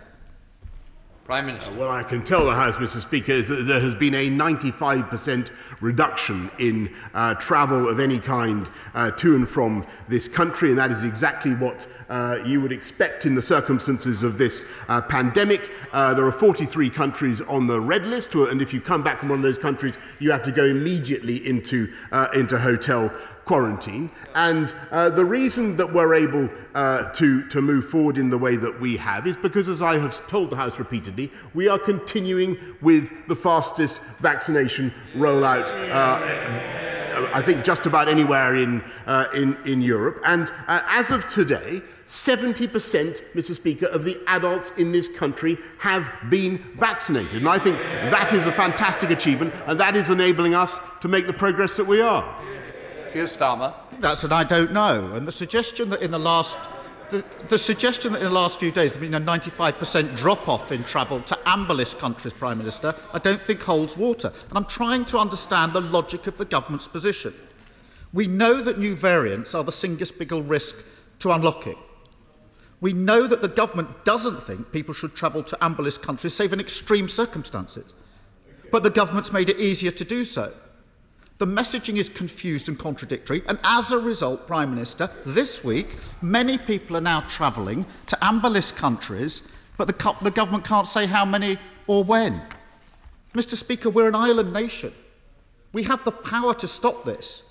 Prime 1.33 1.47
Minister. 1.47 1.75
What 1.77 1.89
I 1.89 2.03
can 2.03 2.23
tell 2.23 2.45
the 2.45 2.55
House, 2.55 2.77
Mr. 2.77 3.01
Speaker, 3.01 3.33
is 3.33 3.49
that 3.49 3.62
there 3.67 3.81
has 3.81 3.95
been 3.95 4.15
a 4.15 4.29
95% 4.29 5.49
reduction 5.81 6.51
in 6.59 6.95
uh, 7.15 7.33
travel 7.37 7.89
of 7.89 8.01
any 8.01 8.21
kind 8.21 8.69
uh, 8.93 9.12
to 9.12 9.35
and 9.35 9.49
from 9.49 9.87
this 10.09 10.29
country, 10.29 10.69
and 10.69 10.79
that 10.79 10.91
is 10.91 11.05
exactly 11.05 11.55
what 11.55 11.87
uh, 12.11 12.41
you 12.45 12.61
would 12.61 12.71
expect 12.71 13.25
in 13.25 13.35
the 13.35 13.41
circumstances 13.41 14.23
of 14.23 14.37
this 14.37 14.62
uh, 14.89 15.01
pandemic. 15.01 15.71
Uh, 15.95 16.12
there 16.12 16.27
are 16.27 16.33
43 16.33 16.91
countries 16.91 17.41
on 17.41 17.67
the 17.67 17.81
red 17.81 18.05
list, 18.05 18.35
and 18.35 18.61
if 18.61 18.75
you 18.75 18.83
come 18.83 19.03
back 19.03 19.21
from 19.21 19.31
one 19.31 19.39
of 19.39 19.43
those 19.43 19.57
countries, 19.57 19.97
you 20.19 20.31
have 20.31 20.43
to 20.43 20.53
go 20.53 20.67
immediately 20.67 21.47
into, 21.49 21.91
uh, 22.11 22.29
into 22.35 22.59
hotel 22.59 23.11
quarantine. 23.44 24.11
And 24.34 24.75
uh, 24.90 25.11
the 25.11 25.25
reason 25.25 25.76
that 25.76 25.92
we're 25.92 26.14
able 26.14 26.49
uh, 26.75 27.11
to, 27.12 27.49
to 27.49 27.61
move 27.61 27.88
forward 27.88 28.18
in 28.18 28.30
the 28.30 28.38
way 28.38 28.56
that 28.56 28.80
we 28.80 28.96
have 28.96 29.26
is 29.26 29.37
because, 29.37 29.68
as 29.68 29.82
I 29.82 29.99
have 29.99 30.26
told 30.26 30.50
the 30.50 30.56
House 30.56 30.78
repeatedly, 30.78 31.30
we 31.54 31.68
are 31.68 31.78
continuing 31.78 32.56
with 32.80 33.11
the 33.28 33.37
fastest 33.37 34.00
vaccination 34.20 34.92
rollout. 35.14 35.68
Uh, 35.90 36.90
I 37.34 37.42
think 37.42 37.64
just 37.64 37.87
about 37.87 38.08
anywhere 38.08 38.56
in, 38.56 38.82
uh, 39.06 39.26
in, 39.34 39.56
in 39.66 39.82
Europe. 39.82 40.20
And 40.25 40.50
uh, 40.66 40.80
as 40.87 41.11
of 41.11 41.28
today, 41.28 41.82
70%, 42.06 42.68
Mr. 43.34 43.54
Speaker, 43.54 43.87
of 43.87 44.04
the 44.04 44.20
adults 44.26 44.72
in 44.76 44.92
this 44.92 45.08
country 45.08 45.58
have 45.78 46.11
been 46.28 46.58
vaccinated. 46.76 47.37
And 47.37 47.49
I 47.49 47.58
think 47.58 47.78
that 47.78 48.32
is 48.32 48.46
a 48.46 48.52
fantastic 48.52 49.11
achievement, 49.11 49.54
and 49.66 49.78
that 49.80 49.96
is 49.96 50.11
enabling 50.11 50.54
us 50.54 50.78
to 51.00 51.08
make 51.08 51.26
the 51.26 51.32
progress 51.32 51.76
that 51.76 51.87
we 51.87 52.00
are. 52.00 52.22
Keir 53.12 53.25
Starmer. 53.25 53.75
That's 54.00 54.25
an 54.25 54.33
I 54.33 54.45
don't 54.45 54.73
know. 54.73 55.12
And 55.14 55.28
the 55.28 55.33
suggestion 55.33 55.90
that 55.90 56.00
in 56.00 56.11
the 56.11 56.19
last 56.19 56.57
the, 57.11 57.23
the 57.49 57.59
suggestion 57.59 58.12
that 58.12 58.23
in 58.23 58.25
the 58.25 58.31
last 58.31 58.59
few 58.59 58.73
days 58.73 58.92
there 58.92 59.00
has 59.00 59.11
been 59.11 59.14
a 59.14 59.21
95% 59.21 60.16
drop 60.16 60.49
off 60.49 60.73
in 60.73 60.83
travel 60.83 61.21
to 61.25 61.38
amber-list 61.45 61.99
countries, 61.99 62.33
Prime 62.33 62.57
Minister, 62.57 62.95
I 63.12 63.19
don't 63.19 63.40
think 63.40 63.61
holds 63.61 63.99
water. 63.99 64.33
And 64.49 64.57
I'm 64.57 64.64
trying 64.64 65.04
to 65.07 65.19
understand 65.19 65.75
the 65.75 65.83
logic 65.83 66.26
of 66.26 66.38
the 66.38 66.47
government's 66.47 66.88
position. 66.88 67.35
We 68.14 68.26
know 68.26 68.62
that 68.62 68.78
new 68.78 68.97
variants 68.97 69.54
are 69.54 69.62
the 69.62 69.73
single 69.73 70.07
biggest 70.19 70.49
risk 70.49 70.75
to 71.19 71.33
unlocking. 71.33 71.76
We 72.81 72.95
know 72.95 73.26
that 73.26 73.42
the 73.42 73.49
government 73.49 74.04
doesn't 74.07 74.42
think 74.42 74.73
people 74.73 74.95
should 74.95 75.14
travel 75.14 75.42
to 75.45 75.64
amber-list 75.64 76.00
countries 76.00 76.35
save 76.35 76.54
in 76.54 76.61
extreme 76.61 77.09
circumstances. 77.09 77.92
But 78.71 78.83
the 78.83 78.90
government's 78.90 79.33
made 79.33 79.50
it 79.50 79.61
easier 79.61 79.90
to 79.90 80.04
do 80.04 80.25
so. 80.25 80.54
The 81.39 81.47
messaging 81.47 81.97
is 81.97 82.09
confused 82.09 82.69
and 82.69 82.79
contradictory, 82.79 83.43
and 83.49 83.59
as 83.65 83.91
a 83.91 83.99
result, 83.99 84.47
Prime 84.47 84.71
Minister, 84.71 85.11
this 85.25 85.65
week, 85.65 85.97
many 86.21 86.59
people 86.59 86.97
are 86.97 87.01
now 87.01 87.23
travelling 87.23 87.87
to 88.07 88.25
amber 88.25 88.49
list 88.49 88.77
countries, 88.77 89.43
but 89.77 89.87
the, 89.87 90.17
the 90.23 90.31
government 90.31 90.65
can't 90.65 90.87
say 90.87 91.07
how 91.07 91.25
many 91.25 91.59
or 91.87 92.05
when. 92.05 92.43
Mr. 93.35 93.57
Speaker, 93.57 93.91
we're 93.91 94.09
an 94.09 94.15
island 94.15 94.53
nation. 94.53 94.93
We 95.73 95.85
have 95.85 96.05
the 96.05 96.12
power 96.12 96.55
to 96.55 96.69
stop 96.69 97.05
this. 97.05 97.43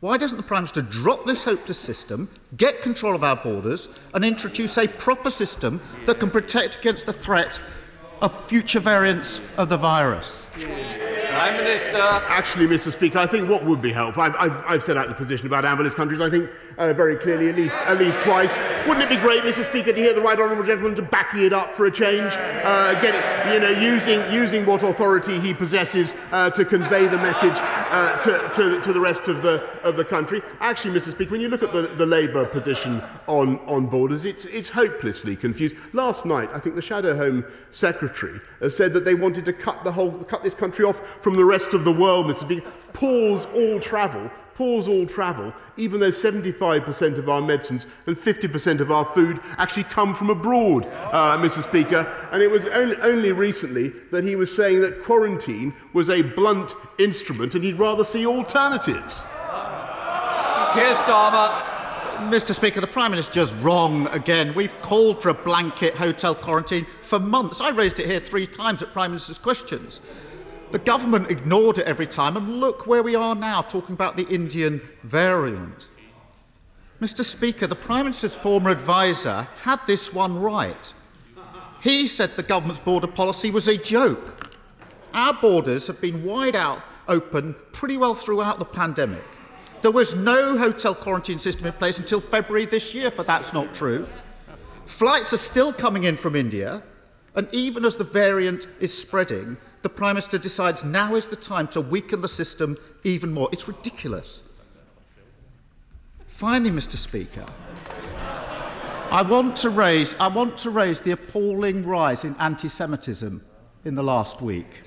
Why 0.00 0.16
doesn't 0.16 0.36
the 0.36 0.44
Prime 0.44 0.62
Minister 0.62 0.82
drop 0.82 1.26
this 1.26 1.42
hopeless 1.42 1.78
system, 1.78 2.28
get 2.56 2.82
control 2.82 3.16
of 3.16 3.24
our 3.24 3.36
borders, 3.36 3.88
and 4.14 4.24
introduce 4.24 4.78
a 4.78 4.86
proper 4.86 5.30
system 5.30 5.80
that 6.06 6.20
can 6.20 6.30
protect 6.30 6.76
against 6.76 7.06
the 7.06 7.12
threat 7.12 7.60
of 8.20 8.48
future 8.48 8.80
variants 8.80 9.40
of 9.56 9.68
the 9.68 9.76
virus? 9.76 10.46
Prime 11.28 11.56
Minister. 11.56 11.98
Actually, 11.98 12.66
Mr. 12.66 12.90
Speaker, 12.90 13.18
I 13.18 13.26
think 13.26 13.48
what 13.48 13.64
would 13.64 13.82
be 13.82 13.92
helpful, 13.92 14.22
I've, 14.22 14.34
I've, 14.36 14.64
I've 14.66 14.82
set 14.82 14.96
out 14.96 15.08
the 15.08 15.14
position 15.14 15.46
about 15.46 15.64
amber-list 15.64 15.96
countries, 15.96 16.20
I 16.20 16.30
think, 16.30 16.50
uh, 16.78 16.92
very 16.92 17.16
clearly, 17.16 17.48
at 17.48 17.56
least, 17.56 17.74
at 17.74 17.98
least 17.98 18.20
twice. 18.20 18.56
Wouldn't 18.86 19.02
it 19.02 19.08
be 19.08 19.16
great, 19.16 19.42
Mr. 19.42 19.64
Speaker, 19.64 19.92
to 19.92 20.00
hear 20.00 20.14
the 20.14 20.20
right 20.20 20.38
honourable 20.38 20.64
gentleman 20.64 20.94
to 20.94 21.02
back 21.02 21.34
it 21.34 21.52
up 21.52 21.74
for 21.74 21.86
a 21.86 21.90
change, 21.90 22.32
uh, 22.36 22.98
getting, 23.00 23.20
you 23.52 23.60
know, 23.60 23.80
using, 23.80 24.32
using 24.32 24.64
what 24.64 24.82
authority 24.82 25.38
he 25.40 25.52
possesses 25.52 26.14
uh, 26.32 26.48
to 26.50 26.64
convey 26.64 27.06
the 27.08 27.16
message 27.16 27.56
uh, 27.56 28.18
to, 28.20 28.50
to, 28.54 28.80
to 28.80 28.92
the 28.92 29.00
rest 29.00 29.28
of 29.28 29.42
the, 29.42 29.62
of 29.82 29.96
the 29.96 30.04
country? 30.04 30.40
Actually, 30.60 30.98
Mr. 30.98 31.10
Speaker, 31.10 31.32
when 31.32 31.40
you 31.40 31.48
look 31.48 31.62
at 31.62 31.72
the, 31.72 31.88
the 31.96 32.06
Labour 32.06 32.46
position 32.46 33.02
on, 33.26 33.58
on 33.66 33.86
borders, 33.86 34.24
it's, 34.24 34.44
it's 34.46 34.68
hopelessly 34.68 35.34
confused. 35.34 35.76
Last 35.92 36.24
night, 36.24 36.48
I 36.54 36.60
think 36.60 36.76
the 36.76 36.82
Shadow 36.82 37.16
Home 37.16 37.44
Secretary 37.72 38.40
uh, 38.62 38.68
said 38.68 38.92
that 38.92 39.04
they 39.04 39.14
wanted 39.14 39.44
to 39.46 39.52
cut, 39.52 39.82
the 39.82 39.92
whole, 39.92 40.12
cut 40.24 40.42
this 40.44 40.54
country 40.54 40.84
off 40.84 41.22
from 41.22 41.34
the 41.34 41.44
rest 41.44 41.74
of 41.74 41.84
the 41.84 41.92
world, 41.92 42.26
Mr. 42.26 42.40
Speaker. 42.40 42.72
Pause 42.92 43.46
all 43.54 43.80
travel, 43.80 44.30
pause 44.58 44.88
all 44.88 45.06
travel, 45.06 45.54
even 45.76 46.00
though 46.00 46.10
75% 46.10 47.16
of 47.16 47.28
our 47.28 47.40
medicines 47.40 47.86
and 48.06 48.16
50% 48.16 48.80
of 48.80 48.90
our 48.90 49.04
food 49.14 49.38
actually 49.56 49.84
come 49.84 50.16
from 50.16 50.30
abroad, 50.30 50.84
uh, 51.12 51.38
Mr. 51.38 51.62
Speaker. 51.62 52.00
And 52.32 52.42
it 52.42 52.50
was 52.50 52.66
only, 52.66 52.96
only 52.96 53.30
recently 53.30 53.90
that 54.10 54.24
he 54.24 54.34
was 54.34 54.54
saying 54.54 54.80
that 54.80 55.04
quarantine 55.04 55.72
was 55.92 56.10
a 56.10 56.22
blunt 56.22 56.74
instrument 56.98 57.54
and 57.54 57.62
he'd 57.62 57.78
rather 57.78 58.02
see 58.02 58.26
alternatives. 58.26 59.22
Keir 60.74 60.94
Starmer. 60.96 61.62
Mr. 62.28 62.52
Speaker, 62.52 62.80
the 62.80 62.88
Prime 62.88 63.12
Minister's 63.12 63.32
just 63.32 63.54
wrong 63.60 64.08
again. 64.08 64.52
We've 64.54 64.72
called 64.82 65.22
for 65.22 65.28
a 65.28 65.34
blanket 65.34 65.94
hotel 65.94 66.34
quarantine 66.34 66.84
for 67.00 67.20
months. 67.20 67.60
I 67.60 67.68
raised 67.68 68.00
it 68.00 68.06
here 68.06 68.18
three 68.18 68.48
times 68.48 68.82
at 68.82 68.92
Prime 68.92 69.12
Minister's 69.12 69.38
questions. 69.38 70.00
The 70.70 70.78
government 70.78 71.30
ignored 71.30 71.78
it 71.78 71.86
every 71.86 72.06
time, 72.06 72.36
and 72.36 72.60
look 72.60 72.86
where 72.86 73.02
we 73.02 73.14
are 73.14 73.34
now 73.34 73.62
talking 73.62 73.94
about 73.94 74.16
the 74.16 74.28
Indian 74.28 74.80
variant. 75.02 75.88
Mr. 77.00 77.24
Speaker, 77.24 77.66
the 77.66 77.76
Prime 77.76 78.04
Minister's 78.04 78.34
former 78.34 78.70
advisor 78.70 79.48
had 79.62 79.80
this 79.86 80.12
one 80.12 80.38
right. 80.38 80.92
He 81.80 82.06
said 82.06 82.36
the 82.36 82.42
government's 82.42 82.80
border 82.80 83.06
policy 83.06 83.50
was 83.50 83.68
a 83.68 83.76
joke. 83.78 84.54
Our 85.14 85.32
borders 85.32 85.86
have 85.86 86.00
been 86.00 86.24
wide 86.24 86.56
out 86.56 86.82
open 87.06 87.54
pretty 87.72 87.96
well 87.96 88.14
throughout 88.14 88.58
the 88.58 88.64
pandemic. 88.64 89.24
There 89.80 89.92
was 89.92 90.14
no 90.14 90.58
hotel 90.58 90.94
quarantine 90.94 91.38
system 91.38 91.66
in 91.66 91.72
place 91.72 91.98
until 91.98 92.20
February 92.20 92.66
this 92.66 92.92
year, 92.92 93.10
for 93.10 93.22
that's 93.22 93.52
not 93.52 93.74
true. 93.74 94.06
Flights 94.86 95.32
are 95.32 95.38
still 95.38 95.72
coming 95.72 96.04
in 96.04 96.16
from 96.16 96.34
India, 96.34 96.82
and 97.34 97.48
even 97.52 97.84
as 97.84 97.96
the 97.96 98.04
variant 98.04 98.66
is 98.80 98.92
spreading, 98.92 99.56
the 99.88 99.94
Prime 99.94 100.16
Minister 100.16 100.36
decides 100.36 100.84
now 100.84 101.14
is 101.14 101.28
the 101.28 101.36
time 101.36 101.66
to 101.68 101.80
weaken 101.80 102.20
the 102.20 102.28
system 102.28 102.76
even 103.04 103.32
more. 103.32 103.48
It's 103.52 103.66
ridiculous. 103.66 104.42
Finally, 106.26 106.70
Mr. 106.70 106.96
Speaker, 106.96 107.46
I 109.10 109.22
want 109.22 109.56
to 109.58 109.70
raise, 109.70 110.14
I 110.20 110.28
want 110.28 110.58
to 110.58 110.70
raise 110.70 111.00
the 111.00 111.12
appalling 111.12 111.86
rise 111.86 112.24
in 112.24 112.36
anti 112.36 112.68
Semitism 112.68 113.42
in 113.86 113.94
the 113.94 114.02
last 114.02 114.42
week 114.42 114.82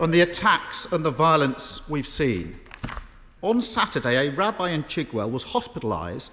and 0.00 0.12
the 0.12 0.22
attacks 0.22 0.88
and 0.90 1.04
the 1.04 1.12
violence 1.12 1.88
we've 1.88 2.06
seen. 2.06 2.56
On 3.42 3.62
Saturday, 3.62 4.26
a 4.26 4.32
rabbi 4.32 4.70
in 4.70 4.82
Chigwell 4.84 5.30
was 5.30 5.44
hospitalised 5.44 6.30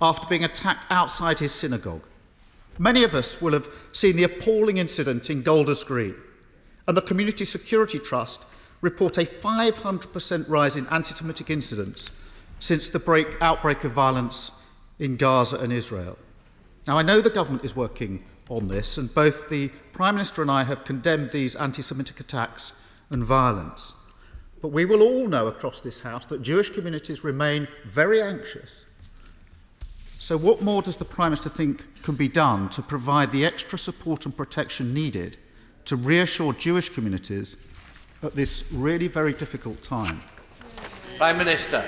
after 0.00 0.26
being 0.26 0.42
attacked 0.42 0.86
outside 0.90 1.38
his 1.38 1.52
synagogue. 1.52 2.02
Many 2.76 3.04
of 3.04 3.14
us 3.14 3.40
will 3.40 3.52
have 3.52 3.68
seen 3.92 4.16
the 4.16 4.24
appalling 4.24 4.78
incident 4.78 5.30
in 5.30 5.42
Golders 5.42 5.84
Green 5.84 6.16
and 6.88 6.96
the 6.96 7.02
Community 7.02 7.44
Security 7.44 7.98
Trust 7.98 8.44
report 8.80 9.18
a 9.18 9.24
500% 9.26 10.48
rise 10.48 10.74
in 10.74 10.86
anti 10.86 11.14
Semitic 11.14 11.50
incidents 11.50 12.10
since 12.60 12.88
the 12.88 12.98
break, 12.98 13.28
outbreak 13.42 13.84
of 13.84 13.92
violence 13.92 14.50
in 14.98 15.16
Gaza 15.16 15.58
and 15.58 15.70
Israel. 15.70 16.16
Now, 16.86 16.96
I 16.96 17.02
know 17.02 17.20
the 17.20 17.28
government 17.28 17.64
is 17.64 17.76
working 17.76 18.24
on 18.48 18.68
this, 18.68 18.96
and 18.96 19.14
both 19.14 19.50
the 19.50 19.68
Prime 19.92 20.14
Minister 20.14 20.40
and 20.40 20.50
I 20.50 20.64
have 20.64 20.84
condemned 20.84 21.30
these 21.30 21.54
anti 21.56 21.82
Semitic 21.82 22.20
attacks 22.20 22.72
and 23.10 23.22
violence. 23.22 23.92
But 24.62 24.68
we 24.68 24.86
will 24.86 25.02
all 25.02 25.28
know 25.28 25.46
across 25.46 25.82
this 25.82 26.00
House 26.00 26.24
that 26.26 26.42
Jewish 26.42 26.70
communities 26.70 27.22
remain 27.22 27.68
very 27.86 28.22
anxious. 28.22 28.86
So, 30.18 30.38
what 30.38 30.62
more 30.62 30.80
does 30.80 30.96
the 30.96 31.04
Prime 31.04 31.32
Minister 31.32 31.50
think 31.50 31.84
can 32.02 32.14
be 32.14 32.28
done 32.28 32.70
to 32.70 32.80
provide 32.80 33.30
the 33.30 33.44
extra 33.44 33.78
support 33.78 34.24
and 34.24 34.34
protection 34.34 34.94
needed 34.94 35.36
to 35.88 35.96
reassure 35.96 36.52
Jewish 36.52 36.90
communities 36.90 37.56
at 38.22 38.34
this 38.34 38.70
really 38.72 39.08
very 39.08 39.32
difficult 39.32 39.82
time? 39.82 40.20
Prime 41.16 41.38
Minister. 41.38 41.82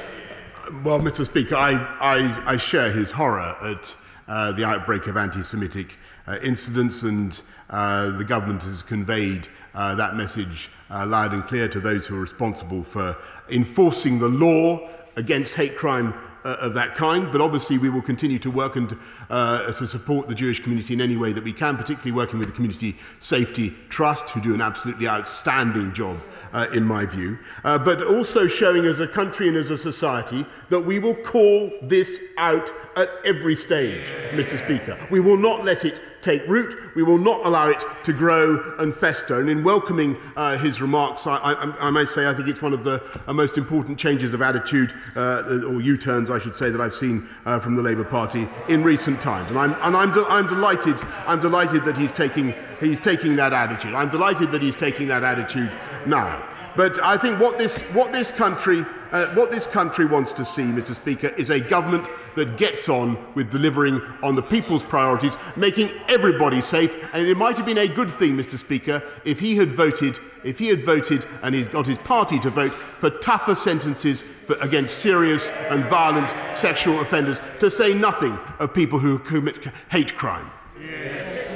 Well, 0.83 1.01
Mr. 1.01 1.27
Speaker, 1.27 1.55
I, 1.55 1.73
I, 2.01 2.53
I 2.53 2.57
share 2.57 2.91
his 2.91 3.11
horror 3.11 3.57
at 3.63 3.95
uh, 4.27 4.53
the 4.53 4.65
outbreak 4.65 5.07
of 5.07 5.19
anti 5.19 5.43
Semitic 5.43 5.97
uh, 6.27 6.39
incidents, 6.43 7.03
and 7.03 7.39
uh, 7.69 8.11
the 8.13 8.25
government 8.25 8.63
has 8.63 8.83
conveyed 8.83 9.49
uh, 9.75 9.95
that 9.97 10.17
message 10.17 10.71
uh, 10.89 11.05
loud 11.05 11.35
and 11.35 11.45
clear 11.47 11.69
to 11.69 11.79
those 11.79 12.07
who 12.07 12.17
are 12.17 12.21
responsible 12.21 12.83
for 12.83 13.15
enforcing 13.51 14.19
the 14.19 14.29
law 14.29 14.89
against 15.17 15.55
hate 15.55 15.77
crime 15.77 16.15
of 16.45 16.75
that 16.75 16.95
kind, 16.95 17.31
but 17.31 17.41
obviously 17.41 17.79
we 17.79 17.89
will 17.89 18.03
continue 18.03 18.39
to 18.39 18.51
work 18.51 18.77
and 18.77 18.97
uh, 19.29 19.73
to 19.73 19.87
support 19.87 20.29
the 20.29 20.35
Jewish 20.35 20.61
community 20.61 20.95
in 20.95 21.01
any 21.01 21.17
way 21.17 21.33
that 21.33 21.45
we 21.45 21.53
can, 21.53 21.77
particularly 21.77 22.13
working 22.13 22.39
with 22.39 22.49
the 22.49 22.55
Community 22.55 22.97
Safety 23.21 23.75
Trust, 23.89 24.31
who 24.31 24.41
do 24.41 24.55
an 24.55 24.61
absolutely 24.61 25.09
outstanding 25.09 25.93
job, 25.93 26.21
uh, 26.53 26.67
in 26.73 26.85
my 26.85 27.05
view, 27.05 27.39
uh, 27.65 27.79
but 27.79 28.03
also 28.03 28.47
showing 28.47 28.85
as 28.87 29.01
a 29.01 29.07
country 29.07 29.49
and 29.49 29.57
as 29.57 29.71
a 29.71 29.79
society 29.79 30.45
that 30.69 30.81
we 30.81 30.99
will 30.99 31.15
call 31.15 31.71
this 31.83 32.21
out 32.39 32.73
at 32.97 33.09
every 33.25 33.57
stage, 33.57 34.11
Mr. 34.33 34.59
Speaker. 34.59 34.99
We 35.11 35.21
will 35.21 35.37
not 35.37 35.65
let 35.65 35.85
it 35.85 36.01
take 36.23 36.47
root. 36.47 36.95
We 36.95 37.03
will 37.03 37.19
not 37.19 37.45
allow 37.47 37.69
it 37.69 37.85
to 38.05 38.13
grow 38.13 38.75
and 38.79 38.95
fester. 38.95 39.41
And 39.41 39.49
in 39.49 39.65
welcoming 39.65 40.17
uh, 40.37 40.59
his 40.59 40.81
remarks, 40.81 41.27
I, 41.27 41.37
I, 41.37 41.89
I 41.89 41.91
may 41.91 42.05
say 42.05 42.29
I 42.29 42.35
think 42.35 42.49
it's 42.49 42.63
one 42.63 42.73
of 42.73 42.85
the 42.85 43.03
uh, 43.27 43.33
most 43.33 43.59
important 43.59 43.99
changes 43.99 44.35
of 44.35 44.43
attitude, 44.43 44.95
uh, 45.17 45.43
or 45.67 45.81
U 45.81 45.97
turns, 45.97 46.31
I 46.31 46.39
should 46.39 46.55
say, 46.55 46.71
that 46.71 46.81
I've 46.81 46.95
seen 46.95 47.29
uh, 47.47 47.59
from 47.59 47.75
the 47.75 47.83
Labour 47.83 48.05
Party 48.05 48.49
in 48.69 48.83
recent 48.83 49.21
times. 49.21 49.51
And 49.51 49.59
I'm, 49.59 49.75
and 49.83 49.97
I'm, 49.97 50.13
de- 50.13 50.27
I'm, 50.27 50.47
delighted, 50.47 51.01
I'm 51.27 51.41
delighted 51.41 51.85
that 51.85 51.97
he's 51.97 52.13
taking, 52.13 52.55
he's 52.81 53.01
taking 53.01 53.37
that 53.37 53.53
attitude. 53.53 53.95
I'm 53.95 54.11
delighted 54.11 54.53
that 54.53 54.63
he's 54.63 54.77
taking 54.77 55.09
that 55.09 55.25
attitude 55.25 55.73
now. 56.07 56.47
But 56.77 57.03
I 57.03 57.17
think 57.17 57.41
what 57.41 57.59
this, 57.59 57.81
what 57.93 58.13
this 58.13 58.31
country 58.31 58.85
uh, 59.13 59.27
what 59.35 59.51
this 59.51 59.67
country 59.67 60.05
wants 60.05 60.33
to 60.33 60.45
see, 60.45 60.63
Mr. 60.63 60.95
Speaker, 60.95 61.29
is 61.29 61.51
a 61.51 61.59
government 61.59 62.09
that 62.37 62.57
gets 62.57 62.89
on 62.89 63.19
with 63.35 63.51
delivering 63.51 64.01
on 64.23 64.35
the 64.35 64.43
people's 64.43 64.85
priorities, 64.85 65.37
making 65.57 65.91
everybody 66.09 66.63
safe. 66.63 66.95
And 67.13 67.27
it 67.27 67.37
might 67.37 67.57
have 67.57 67.67
been 67.67 67.79
a 67.79 67.89
good 67.89 68.11
thing, 68.11 68.37
Mr. 68.37 68.57
Speaker, 68.57 69.03
if 69.25 69.41
he 69.41 69.57
had 69.57 69.75
voted, 69.75 70.19
if 70.45 70.59
he 70.59 70.69
had 70.69 70.85
voted 70.85 71.27
and 71.43 71.55
he's 71.55 71.67
got 71.67 71.87
his 71.87 71.99
party 71.99 72.39
to 72.41 72.51
vote 72.51 72.75
for 73.01 73.11
tougher 73.11 73.55
sentences 73.55 74.25
for, 74.47 74.55
against 74.61 74.99
serious 74.99 75.49
and 75.71 75.85
violent 75.87 76.33
sexual 76.57 77.01
offenders, 77.01 77.41
to 77.59 77.71
say 77.71 77.93
nothing 77.93 78.39
of 78.59 78.73
people 78.73 78.99
who 78.99 79.19
commit 79.19 79.57
hate 79.91 80.17
crime. 80.17 80.51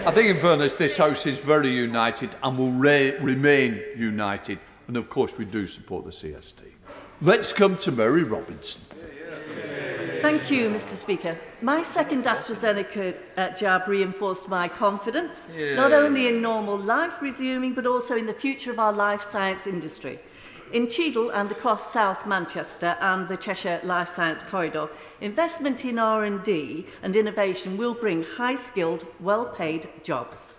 I 0.06 0.10
think, 0.10 0.28
in 0.28 0.40
fairness, 0.40 0.74
this 0.74 0.98
House 0.98 1.24
is 1.24 1.38
very 1.38 1.70
united 1.70 2.36
and 2.42 2.58
will 2.58 2.72
re- 2.72 3.16
remain 3.20 3.82
united. 3.96 4.58
And 4.88 4.96
of 4.96 5.08
course, 5.08 5.36
we 5.38 5.44
do 5.44 5.66
support 5.66 6.04
the 6.04 6.10
CST. 6.10 6.62
Let's 7.22 7.52
come 7.52 7.76
to 7.78 7.92
Mary 7.92 8.24
Robinson. 8.24 8.82
Thank 10.20 10.50
you, 10.50 10.70
Mr 10.70 10.94
Speaker. 10.94 11.36
My 11.60 11.82
second 11.82 12.24
AstraZeneca 12.24 13.14
uh, 13.36 13.50
jab 13.50 13.86
reinforced 13.86 14.48
my 14.48 14.68
confidence, 14.68 15.46
yeah. 15.54 15.74
not 15.74 15.92
only 15.92 16.28
in 16.28 16.40
normal 16.40 16.78
life 16.78 17.20
resuming, 17.20 17.74
but 17.74 17.86
also 17.86 18.16
in 18.16 18.24
the 18.24 18.32
future 18.32 18.70
of 18.70 18.78
our 18.78 18.92
life 18.92 19.20
science 19.20 19.66
industry. 19.66 20.18
In 20.72 20.88
Cheadle 20.88 21.30
and 21.30 21.52
across 21.52 21.92
South 21.92 22.26
Manchester 22.26 22.96
and 23.00 23.28
the 23.28 23.36
Cheshire 23.36 23.80
Life 23.84 24.08
Science 24.08 24.42
Corridor, 24.42 24.88
investment 25.20 25.84
in 25.84 25.98
R&D 25.98 26.86
and 27.02 27.14
innovation 27.14 27.76
will 27.76 27.94
bring 27.94 28.22
high-skilled, 28.22 29.06
well-paid 29.20 29.88
jobs. 30.02 30.54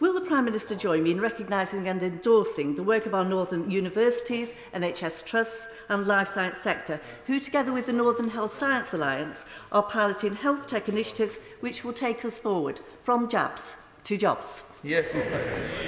Will 0.00 0.12
the 0.12 0.20
Prime 0.20 0.44
Minister 0.44 0.74
join 0.74 1.04
me 1.04 1.12
in 1.12 1.20
recognising 1.20 1.86
and 1.86 2.02
endorsing 2.02 2.74
the 2.74 2.82
work 2.82 3.06
of 3.06 3.14
our 3.14 3.24
Northern 3.24 3.70
universities, 3.70 4.52
NHS 4.74 5.24
trusts 5.24 5.68
and 5.88 6.06
life 6.08 6.26
science 6.26 6.58
sector, 6.58 7.00
who 7.26 7.38
together 7.38 7.72
with 7.72 7.86
the 7.86 7.92
Northern 7.92 8.30
Health 8.30 8.56
Science 8.56 8.92
Alliance 8.92 9.44
are 9.70 9.84
piloting 9.84 10.34
health 10.34 10.66
tech 10.66 10.88
initiatives 10.88 11.38
which 11.60 11.84
will 11.84 11.92
take 11.92 12.24
us 12.24 12.38
forward 12.38 12.80
from 13.00 13.28
jabs 13.28 13.76
to 14.04 14.16
jobs? 14.16 14.64
Yes. 14.82 15.08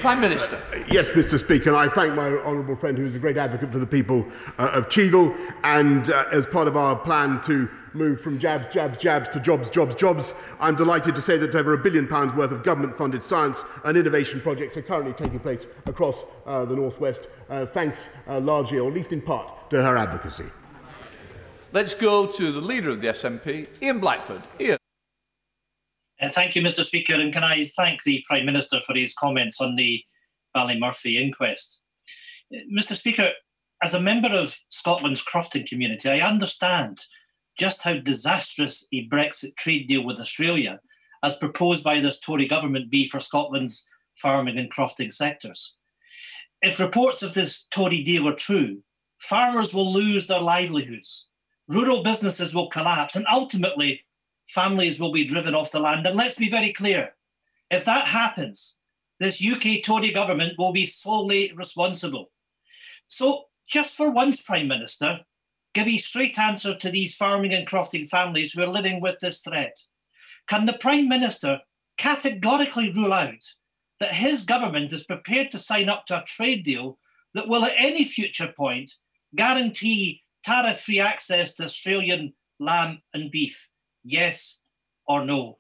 Prime 0.00 0.20
Minister. 0.20 0.60
Yes, 0.88 1.10
Mr. 1.10 1.38
Speaker, 1.38 1.70
and 1.70 1.78
I 1.78 1.88
thank 1.88 2.14
my 2.14 2.28
honourable 2.28 2.74
friend 2.74 2.96
who 2.98 3.04
is 3.04 3.14
a 3.14 3.18
great 3.18 3.36
advocate 3.36 3.70
for 3.70 3.78
the 3.78 3.86
people 3.86 4.26
uh, 4.58 4.70
of 4.72 4.88
Cheadle 4.88 5.34
and 5.62 6.10
uh, 6.10 6.24
as 6.32 6.46
part 6.46 6.66
of 6.66 6.76
our 6.76 6.96
plan 6.96 7.40
to 7.42 7.68
move 7.92 8.20
from 8.20 8.38
jabs, 8.38 8.68
jabs, 8.68 8.98
jabs 8.98 9.28
to 9.30 9.40
jobs, 9.40 9.70
jobs, 9.70 9.94
jobs. 9.94 10.34
I'm 10.60 10.74
delighted 10.74 11.14
to 11.14 11.22
say 11.22 11.36
that 11.38 11.54
over 11.54 11.74
a 11.74 11.78
billion 11.78 12.06
pounds 12.06 12.32
worth 12.32 12.52
of 12.52 12.62
government-funded 12.64 13.22
science 13.22 13.62
and 13.84 13.96
innovation 13.96 14.40
projects 14.40 14.76
are 14.76 14.82
currently 14.82 15.12
taking 15.12 15.38
place 15.38 15.66
across 15.86 16.24
uh, 16.46 16.64
the 16.64 16.74
Northwest, 16.74 17.28
uh, 17.50 17.66
thanks 17.66 18.06
uh, 18.26 18.40
largely, 18.40 18.78
or 18.78 18.88
at 18.88 18.94
least 18.94 19.12
in 19.12 19.20
part, 19.20 19.70
to 19.70 19.82
her 19.82 19.96
advocacy. 19.96 20.46
Let's 21.72 21.94
go 21.94 22.26
to 22.26 22.52
the 22.52 22.60
leader 22.60 22.90
of 22.90 23.02
the 23.02 23.08
SNP, 23.08 23.68
Ian 23.82 24.00
Blackford. 24.00 24.42
Ian. 24.58 24.78
Uh, 26.20 26.28
thank 26.28 26.56
you, 26.56 26.62
Mr 26.62 26.82
Speaker, 26.82 27.14
and 27.14 27.32
can 27.32 27.44
I 27.44 27.64
thank 27.64 28.02
the 28.02 28.24
Prime 28.26 28.44
Minister 28.44 28.80
for 28.80 28.96
his 28.96 29.14
comments 29.14 29.60
on 29.60 29.76
the 29.76 30.02
Ballymurphy 30.56 31.20
inquest. 31.20 31.80
Uh, 32.52 32.58
Mr 32.76 32.94
Speaker, 32.94 33.30
as 33.82 33.94
a 33.94 34.00
member 34.00 34.32
of 34.32 34.56
Scotland's 34.70 35.24
crofting 35.24 35.66
community, 35.66 36.08
I 36.08 36.26
understand 36.26 36.98
just 37.56 37.82
how 37.82 37.98
disastrous 37.98 38.88
a 38.92 39.06
Brexit 39.08 39.54
trade 39.56 39.86
deal 39.86 40.04
with 40.04 40.18
Australia, 40.18 40.80
as 41.22 41.36
proposed 41.36 41.84
by 41.84 42.00
this 42.00 42.18
Tory 42.18 42.48
government, 42.48 42.90
be 42.90 43.06
for 43.06 43.20
Scotland's 43.20 43.88
farming 44.14 44.58
and 44.58 44.72
crofting 44.72 45.12
sectors. 45.12 45.78
If 46.62 46.80
reports 46.80 47.22
of 47.22 47.34
this 47.34 47.66
Tory 47.68 48.02
deal 48.02 48.26
are 48.26 48.34
true, 48.34 48.82
farmers 49.18 49.72
will 49.72 49.92
lose 49.92 50.26
their 50.26 50.40
livelihoods, 50.40 51.28
rural 51.68 52.02
businesses 52.02 52.54
will 52.54 52.68
collapse, 52.68 53.14
and 53.14 53.26
ultimately 53.30 54.00
families 54.48 54.98
will 54.98 55.12
be 55.12 55.24
driven 55.24 55.54
off 55.54 55.70
the 55.70 55.80
land. 55.80 56.06
And 56.06 56.16
let's 56.16 56.38
be 56.38 56.48
very 56.48 56.72
clear 56.72 57.10
if 57.70 57.84
that 57.84 58.06
happens, 58.06 58.78
this 59.20 59.44
UK 59.44 59.82
Tory 59.84 60.10
government 60.10 60.54
will 60.58 60.72
be 60.72 60.86
solely 60.86 61.52
responsible. 61.54 62.30
So, 63.06 63.44
just 63.68 63.96
for 63.96 64.10
once, 64.10 64.42
Prime 64.42 64.68
Minister, 64.68 65.20
give 65.74 65.86
a 65.86 65.98
straight 65.98 66.38
answer 66.38 66.74
to 66.74 66.90
these 66.90 67.14
farming 67.14 67.52
and 67.52 67.66
crofting 67.66 68.08
families 68.08 68.52
who 68.52 68.62
are 68.62 68.68
living 68.68 69.00
with 69.00 69.18
this 69.18 69.42
threat. 69.42 69.76
Can 70.48 70.64
the 70.64 70.78
Prime 70.80 71.08
Minister 71.08 71.60
categorically 71.98 72.92
rule 72.92 73.12
out 73.12 73.44
that 74.00 74.14
his 74.14 74.44
government 74.44 74.92
is 74.92 75.04
prepared 75.04 75.50
to 75.50 75.58
sign 75.58 75.88
up 75.88 76.06
to 76.06 76.18
a 76.18 76.24
trade 76.24 76.62
deal 76.62 76.96
that 77.34 77.48
will, 77.48 77.64
at 77.64 77.74
any 77.76 78.04
future 78.04 78.52
point, 78.56 78.92
guarantee 79.34 80.22
tariff 80.44 80.80
free 80.80 81.00
access 81.00 81.54
to 81.56 81.64
Australian 81.64 82.32
lamb 82.58 83.02
and 83.12 83.30
beef? 83.30 83.68
Yes 84.08 84.62
or 85.06 85.22
no? 85.26 85.58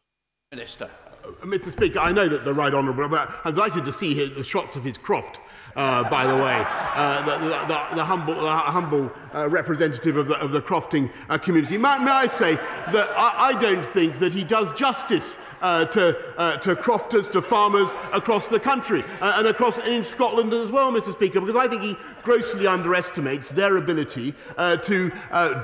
Minister. 0.50 0.88
Uh, 1.22 1.44
Mr. 1.44 1.70
Speaker, 1.70 1.98
I 1.98 2.12
know 2.12 2.30
that 2.30 2.44
the 2.44 2.54
Right 2.54 2.72
Honourable, 2.72 3.14
I'm 3.44 3.52
delighted 3.52 3.84
to 3.84 3.92
see 3.92 4.26
the 4.26 4.42
shots 4.42 4.74
of 4.74 4.82
his 4.82 4.96
croft. 4.96 5.38
Uh, 5.78 6.02
by 6.10 6.26
the 6.26 6.34
way, 6.34 6.64
uh, 6.66 7.24
the, 7.24 7.38
the, 7.38 7.48
the, 7.48 7.94
the, 7.94 8.04
humble, 8.04 8.34
humble 8.34 9.12
uh, 9.32 9.48
representative 9.48 10.16
of 10.16 10.26
the, 10.26 10.34
of 10.40 10.50
the 10.50 10.60
crofting 10.60 11.08
uh, 11.28 11.38
community. 11.38 11.78
May, 11.78 12.00
may, 12.00 12.10
I 12.10 12.26
say 12.26 12.56
that 12.56 13.08
I, 13.16 13.50
I, 13.50 13.60
don't 13.60 13.86
think 13.86 14.18
that 14.18 14.32
he 14.32 14.42
does 14.42 14.72
justice 14.72 15.38
uh, 15.60 15.84
to, 15.84 16.58
to 16.62 16.74
crofters, 16.74 17.28
to 17.28 17.40
farmers 17.40 17.94
across 18.12 18.48
the 18.48 18.58
country 18.58 19.04
and 19.20 19.46
across 19.46 19.78
in 19.78 20.02
Scotland 20.02 20.52
as 20.52 20.72
well, 20.72 20.90
Mr. 20.90 21.12
Speaker, 21.12 21.38
because 21.38 21.54
I 21.54 21.68
think 21.68 21.82
he 21.82 21.96
grossly 22.24 22.66
underestimates 22.66 23.50
their 23.50 23.76
ability 23.76 24.34
to 24.56 25.12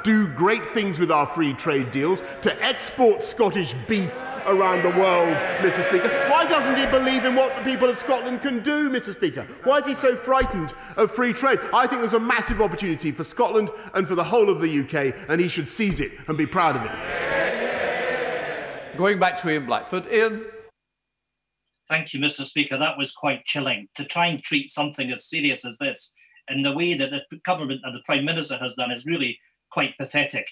do 0.05 0.29
great 0.29 0.65
things 0.65 1.01
with 1.01 1.11
our 1.11 1.27
free 1.27 1.55
trade 1.55 1.91
deals, 1.91 2.23
to 2.43 2.63
export 2.63 3.25
Scottish 3.25 3.75
beef 3.89 4.13
around 4.47 4.83
the 4.83 4.91
world, 4.99 5.37
Mr. 5.59 5.83
Speaker. 5.83 6.09
Why 6.31 6.47
doesn't 6.47 6.77
he 6.77 6.87
believe 6.87 7.25
in 7.25 7.35
what 7.35 7.57
the 7.57 7.63
people 7.63 7.89
of 7.89 7.99
Scotland 7.99 8.43
can 8.43 8.63
do, 8.63 8.89
Mr. 8.91 9.13
Speaker? 9.13 9.47
Why 9.65 9.79
is 9.79 9.87
he 9.87 9.95
so 9.95 10.17
frightened 10.17 10.73
of 10.97 11.11
free 11.11 11.33
trade? 11.33 11.59
I 11.73 11.87
think 11.87 12.01
there's 12.01 12.15
a 12.15 12.21
massive 12.21 12.61
opportunity 12.61 13.13
for 13.13 13.25
Scotland 13.25 13.71
and 13.95 14.07
for 14.07 14.15
the 14.15 14.25
whole 14.25 14.51
of 14.51 14.61
the 14.61 14.81
UK, 14.81 15.15
and 15.29 15.41
he 15.41 15.49
should 15.49 15.69
seize 15.69 16.01
it 16.01 16.13
and 16.29 16.37
be 16.39 16.47
proud 16.47 16.77
of 16.77 16.83
it. 16.85 16.93
Going 18.97 19.19
back 19.19 19.41
to 19.43 19.51
Ian 19.51 19.67
Blackford. 19.67 20.07
Ian? 20.13 20.45
Thank 21.89 22.15
you, 22.15 22.21
Mr. 22.21 22.45
Speaker. 22.45 22.79
That 22.79 22.97
was 22.97 23.13
quite 23.13 23.45
chilling. 23.45 23.89
To 23.97 24.05
try 24.05 24.27
and 24.27 24.43
treat 24.43 24.71
something 24.71 25.11
as 25.11 25.29
serious 25.29 25.65
as 25.65 25.79
this 25.79 26.15
in 26.49 26.63
the 26.63 26.73
way 26.73 26.95
that 26.95 27.11
the 27.11 27.25
government 27.45 27.81
and 27.85 27.95
the 27.95 28.03
Prime 28.05 28.25
Minister 28.25 28.57
has 28.59 28.75
done 28.75 28.91
is 28.91 29.05
really 29.05 29.39
quite 29.71 29.97
pathetic. 29.99 30.47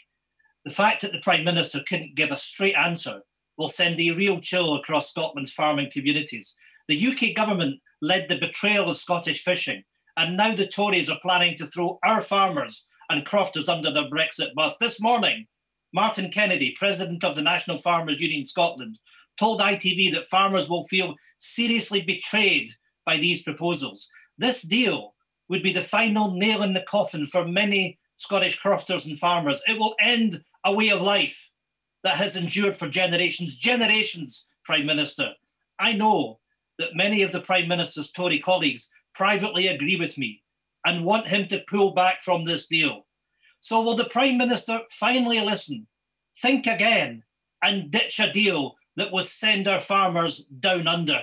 The 0.65 0.71
fact 0.71 1.03
that 1.03 1.13
the 1.13 1.21
Prime 1.21 1.45
Minister 1.45 1.81
couldn't 1.87 2.17
give 2.17 2.31
a 2.31 2.37
straight 2.37 2.75
answer 2.75 3.23
will 3.57 3.69
send 3.69 4.01
a 4.01 4.11
real 4.11 4.41
chill 4.41 4.75
across 4.75 5.11
Scotland's 5.11 5.53
farming 5.53 5.91
communities. 5.93 6.57
The 6.89 7.07
UK 7.07 7.35
government 7.35 7.81
led 8.01 8.29
the 8.29 8.39
betrayal 8.39 8.91
of 8.91 8.97
Scottish 8.97 9.43
fishing, 9.43 9.85
and 10.17 10.37
now 10.37 10.55
the 10.55 10.67
Tories 10.67 11.11
are 11.11 11.19
planning 11.23 11.57
to 11.57 11.67
throw 11.67 11.99
our 12.03 12.21
farmers 12.21 12.89
and 13.09 13.25
crofters 13.25 13.69
under 13.69 13.91
the 13.91 14.05
Brexit 14.05 14.55
bus. 14.55 14.77
This 14.79 15.01
morning, 15.01 15.47
Martin 15.93 16.31
Kennedy, 16.31 16.75
president 16.79 17.23
of 17.25 17.37
the 17.37 17.43
National 17.43 17.77
Farmers 17.77 18.21
Union 18.21 18.45
Scotland, 18.45 18.99
told 19.39 19.61
ITV 19.61 20.13
that 20.13 20.27
farmers 20.27 20.69
will 20.69 20.85
feel 20.85 21.15
seriously 21.37 22.01
betrayed 22.01 22.69
by 23.05 23.17
these 23.17 23.43
proposals. 23.43 24.11
This 24.39 24.63
deal 24.63 25.15
would 25.49 25.63
be 25.63 25.73
the 25.73 25.83
final 25.83 26.33
nail 26.33 26.63
in 26.63 26.73
the 26.73 26.85
coffin 26.89 27.27
for 27.27 27.47
many 27.47 27.99
Scottish 28.15 28.59
crofters 28.59 29.07
and 29.07 29.19
farmers. 29.19 29.63
It 29.69 29.79
will 29.79 29.95
end 30.01 30.41
a 30.65 30.75
way 30.75 30.89
of 30.89 31.03
life 31.03 31.53
that 32.05 32.17
has 32.17 32.37
endured 32.37 32.77
for 32.77 32.89
generations, 32.89 33.57
generations, 33.57 34.49
Prime 34.65 34.87
Minister. 34.87 35.33
I 35.79 35.93
know 35.93 36.41
that 36.79 36.95
many 36.97 37.23
of 37.23 37.33
the 37.33 37.41
Prime 37.41 37.69
Minister's 37.69 38.11
Tory 38.11 38.39
colleagues 38.39 38.91
privately 39.15 39.69
agree 39.69 39.97
with 39.97 40.19
me 40.19 40.43
and 40.85 41.05
want 41.05 41.29
him 41.29 41.47
to 41.49 41.65
pull 41.69 41.93
back 41.93 42.21
from 42.21 42.45
this 42.45 42.67
deal. 42.67 43.07
So 43.61 43.83
will 43.83 43.95
the 43.95 44.05
Prime 44.07 44.39
Minister 44.39 44.81
finally 44.91 45.41
listen, 45.41 45.87
think 46.37 46.67
again, 46.67 47.23
and 47.63 47.91
ditch 47.91 48.19
a 48.19 48.33
deal 48.33 48.75
that 48.97 49.13
would 49.13 49.27
send 49.27 49.69
our 49.69 49.79
farmers 49.79 50.45
down 50.47 50.89
under? 50.89 51.21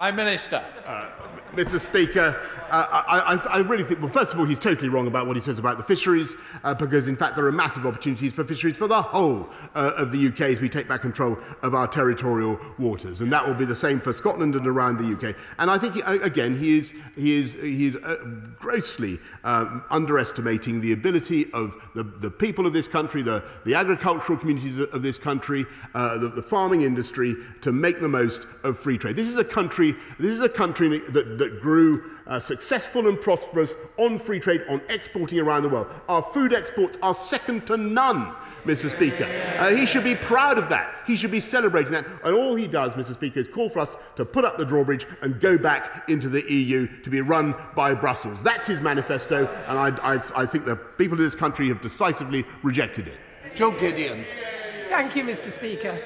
Prime 0.00 0.16
Minister. 0.16 0.64
Uh, 0.86 1.10
Mr. 1.54 1.78
Speaker, 1.78 2.40
I, 2.72 3.34
I, 3.34 3.56
I, 3.56 3.58
really 3.58 3.84
think, 3.84 4.00
well, 4.00 4.08
first 4.08 4.32
of 4.32 4.40
all, 4.40 4.46
he's 4.46 4.58
totally 4.58 4.88
wrong 4.88 5.06
about 5.06 5.26
what 5.26 5.36
he 5.36 5.42
says 5.42 5.58
about 5.58 5.76
the 5.76 5.84
fisheries, 5.84 6.34
uh, 6.64 6.72
because 6.72 7.06
in 7.06 7.16
fact 7.16 7.36
there 7.36 7.44
are 7.44 7.52
massive 7.52 7.84
opportunities 7.84 8.32
for 8.32 8.44
fisheries 8.44 8.78
for 8.78 8.88
the 8.88 9.02
whole 9.02 9.50
uh, 9.74 9.92
of 9.96 10.10
the 10.10 10.28
UK 10.28 10.40
as 10.40 10.60
we 10.62 10.70
take 10.70 10.88
back 10.88 11.02
control 11.02 11.36
of 11.62 11.74
our 11.74 11.86
territorial 11.86 12.58
waters. 12.78 13.20
And 13.20 13.30
that 13.30 13.46
will 13.46 13.54
be 13.54 13.66
the 13.66 13.76
same 13.76 14.00
for 14.00 14.14
Scotland 14.14 14.54
and 14.54 14.66
around 14.66 14.96
the 14.96 15.12
UK. 15.12 15.36
And 15.58 15.70
I 15.70 15.76
think, 15.76 15.94
he, 15.96 16.00
again, 16.00 16.58
he 16.58 16.78
is, 16.78 16.94
he 17.14 17.38
is, 17.38 17.52
he 17.54 17.88
is 17.88 17.96
uh, 17.96 18.16
grossly 18.58 19.18
um, 19.44 19.84
underestimating 19.90 20.80
the 20.80 20.92
ability 20.92 21.52
of 21.52 21.74
the, 21.94 22.04
the 22.04 22.30
people 22.30 22.66
of 22.66 22.72
this 22.72 22.88
country, 22.88 23.20
the, 23.20 23.44
the 23.66 23.74
agricultural 23.74 24.38
communities 24.38 24.78
of 24.78 25.02
this 25.02 25.18
country, 25.18 25.66
uh, 25.94 26.16
the, 26.16 26.28
the 26.30 26.42
farming 26.42 26.82
industry, 26.82 27.36
to 27.60 27.70
make 27.70 28.00
the 28.00 28.08
most 28.08 28.46
of 28.64 28.78
free 28.78 28.96
trade. 28.96 29.14
This 29.14 29.28
is 29.28 29.36
a 29.36 29.44
country, 29.44 29.94
this 30.18 30.30
is 30.30 30.40
a 30.40 30.48
country 30.48 31.00
that, 31.10 31.36
that 31.36 31.60
grew 31.60 32.12
uh, 32.26 32.40
successful 32.40 33.08
and 33.08 33.20
prosperous 33.20 33.74
on 33.98 34.18
free 34.18 34.40
trade, 34.40 34.62
on 34.68 34.80
exporting 34.88 35.38
around 35.38 35.62
the 35.62 35.68
world. 35.68 35.88
Our 36.08 36.22
food 36.32 36.52
exports 36.52 36.98
are 37.02 37.14
second 37.14 37.66
to 37.66 37.76
none, 37.76 38.34
Mr. 38.64 38.90
Speaker. 38.90 39.24
Uh, 39.58 39.70
he 39.70 39.86
should 39.86 40.04
be 40.04 40.14
proud 40.14 40.58
of 40.58 40.68
that. 40.68 40.94
He 41.06 41.16
should 41.16 41.30
be 41.30 41.40
celebrating 41.40 41.92
that. 41.92 42.06
And 42.24 42.34
all 42.34 42.54
he 42.54 42.66
does, 42.66 42.92
Mr. 42.92 43.14
Speaker, 43.14 43.40
is 43.40 43.48
call 43.48 43.68
for 43.68 43.80
us 43.80 43.96
to 44.16 44.24
put 44.24 44.44
up 44.44 44.58
the 44.58 44.64
drawbridge 44.64 45.06
and 45.22 45.40
go 45.40 45.58
back 45.58 46.08
into 46.08 46.28
the 46.28 46.42
EU 46.52 46.86
to 47.02 47.10
be 47.10 47.20
run 47.20 47.54
by 47.74 47.94
Brussels. 47.94 48.42
That's 48.42 48.66
his 48.66 48.80
manifesto, 48.80 49.46
and 49.66 49.78
I, 49.78 50.14
I, 50.14 50.20
I 50.36 50.46
think 50.46 50.64
the 50.64 50.76
people 50.76 51.14
of 51.14 51.24
this 51.24 51.34
country 51.34 51.68
have 51.68 51.80
decisively 51.80 52.44
rejected 52.62 53.08
it. 53.08 53.18
Jo 53.54 53.70
Gideon. 53.70 54.24
Thank 54.88 55.16
you, 55.16 55.24
Mr. 55.24 55.50
Speaker. 55.50 55.98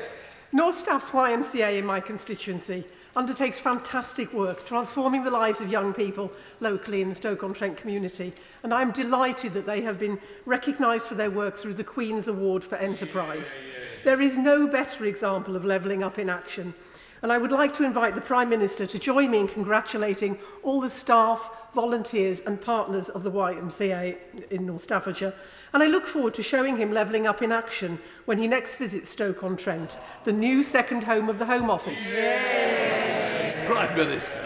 North 0.52 0.76
Staffs 0.76 1.10
YMCA 1.10 1.78
in 1.78 1.84
my 1.84 2.00
constituency 2.00 2.84
undertakes 3.16 3.58
fantastic 3.58 4.32
work 4.32 4.64
transforming 4.64 5.24
the 5.24 5.30
lives 5.30 5.60
of 5.60 5.70
young 5.70 5.92
people 5.94 6.30
locally 6.60 7.00
in 7.00 7.08
the 7.08 7.14
Stoke-on-Trent 7.14 7.76
community. 7.76 8.32
And 8.62 8.72
I'm 8.72 8.92
delighted 8.92 9.54
that 9.54 9.66
they 9.66 9.80
have 9.80 9.98
been 9.98 10.20
recognised 10.44 11.06
for 11.06 11.14
their 11.14 11.30
work 11.30 11.56
through 11.56 11.74
the 11.74 11.84
Queen's 11.84 12.28
Award 12.28 12.62
for 12.62 12.76
Enterprise. 12.76 13.56
Yeah, 13.56 13.68
yeah, 13.68 13.78
yeah. 13.78 14.04
There 14.04 14.20
is 14.20 14.36
no 14.36 14.66
better 14.66 15.06
example 15.06 15.56
of 15.56 15.64
levelling 15.64 16.02
up 16.02 16.18
in 16.18 16.28
action 16.28 16.74
And 17.22 17.32
I 17.32 17.38
would 17.38 17.52
like 17.52 17.72
to 17.74 17.84
invite 17.84 18.14
the 18.14 18.20
Prime 18.20 18.48
Minister 18.48 18.86
to 18.86 18.98
join 18.98 19.30
me 19.30 19.40
in 19.40 19.48
congratulating 19.48 20.38
all 20.62 20.80
the 20.80 20.88
staff, 20.88 21.50
volunteers 21.74 22.40
and 22.40 22.60
partners 22.60 23.08
of 23.08 23.22
the 23.22 23.32
YMCA 23.32 24.50
in 24.50 24.66
North 24.66 24.82
Staffordshire. 24.82 25.34
And 25.72 25.82
I 25.82 25.86
look 25.86 26.06
forward 26.06 26.34
to 26.34 26.42
showing 26.42 26.76
him 26.76 26.92
levelling 26.92 27.26
up 27.26 27.42
in 27.42 27.52
action 27.52 27.98
when 28.26 28.38
he 28.38 28.46
next 28.46 28.76
visits 28.76 29.10
Stoke-on-Trent, 29.10 29.98
the 30.24 30.32
new 30.32 30.62
second 30.62 31.04
home 31.04 31.28
of 31.28 31.38
the 31.38 31.46
Home 31.46 31.70
Office. 31.70 32.14
Yay! 32.14 33.62
Prime 33.66 33.96
Minister. 33.96 34.45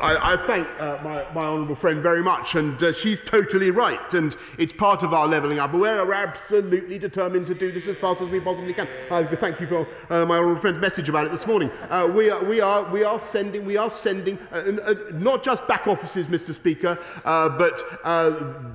I, 0.00 0.34
I 0.34 0.36
thank 0.36 0.68
uh, 0.78 0.98
my, 1.02 1.26
my 1.34 1.44
honourable 1.44 1.74
friend 1.74 2.00
very 2.00 2.22
much, 2.22 2.54
and 2.54 2.80
uh, 2.80 2.92
she's 2.92 3.20
totally 3.20 3.72
right, 3.72 4.14
and 4.14 4.36
it's 4.56 4.72
part 4.72 5.02
of 5.02 5.12
our 5.12 5.26
levelling 5.26 5.58
up. 5.58 5.72
We're 5.72 6.12
absolutely 6.12 7.00
determined 7.00 7.48
to 7.48 7.54
do 7.54 7.72
this 7.72 7.88
as 7.88 7.96
fast 7.96 8.20
as 8.20 8.28
we 8.28 8.38
possibly 8.38 8.72
can. 8.74 8.86
I 9.10 9.24
thank 9.24 9.60
you 9.60 9.66
for 9.66 9.88
uh, 10.08 10.24
my 10.24 10.38
honourable 10.38 10.60
friend's 10.60 10.78
message 10.78 11.08
about 11.08 11.26
it 11.26 11.32
this 11.32 11.48
morning. 11.48 11.70
Uh, 11.90 12.08
we, 12.14 12.30
are, 12.30 12.44
we, 12.44 12.60
are, 12.60 12.84
we 12.92 13.02
are 13.02 13.18
sending, 13.18 13.64
we 13.64 13.76
are 13.76 13.90
sending 13.90 14.38
uh, 14.52 14.78
uh, 14.84 14.94
not 15.14 15.42
just 15.42 15.66
back 15.66 15.88
offices, 15.88 16.28
Mr. 16.28 16.54
Speaker, 16.54 16.96
but 17.24 17.82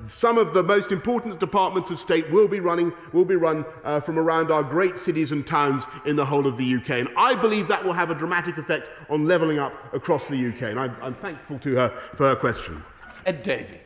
some 0.10 0.38
of 0.38 0.54
the 0.54 0.64
most 0.64 0.92
important 0.92 1.40
departments 1.40 1.90
of 1.90 2.00
state 2.00 2.30
will 2.32 2.50
be 2.50 2.60
running, 2.60 2.92
will 3.14 3.26
be 3.26 3.38
run 3.38 3.66
from 4.04 4.20
around 4.20 4.52
our 4.52 4.64
great 4.64 5.00
cities 5.00 5.32
and 5.32 5.48
towns 5.48 5.86
in 6.06 6.18
the 6.18 6.26
whole 6.26 6.48
of 6.48 6.58
the 6.58 6.76
UK, 6.76 6.90
and 6.90 7.10
I 7.16 7.34
believe 7.34 7.70
that 7.70 7.84
will 7.84 7.94
have 7.94 8.12
a 8.12 8.16
dramatic 8.16 8.58
effect 8.58 8.90
on 9.10 9.26
levelling 9.26 9.60
up 9.60 9.74
across 9.94 10.28
the 10.28 10.48
UK. 10.48 10.64
And 10.64 10.80
I, 10.80 10.88
I'm 11.02 11.13
I'm 11.14 11.20
thankful 11.22 11.60
to 11.60 11.76
her 11.76 11.90
for 12.16 12.30
her 12.30 12.36
question. 12.36 12.84
Ed 13.26 13.44
Davey. 13.44 13.80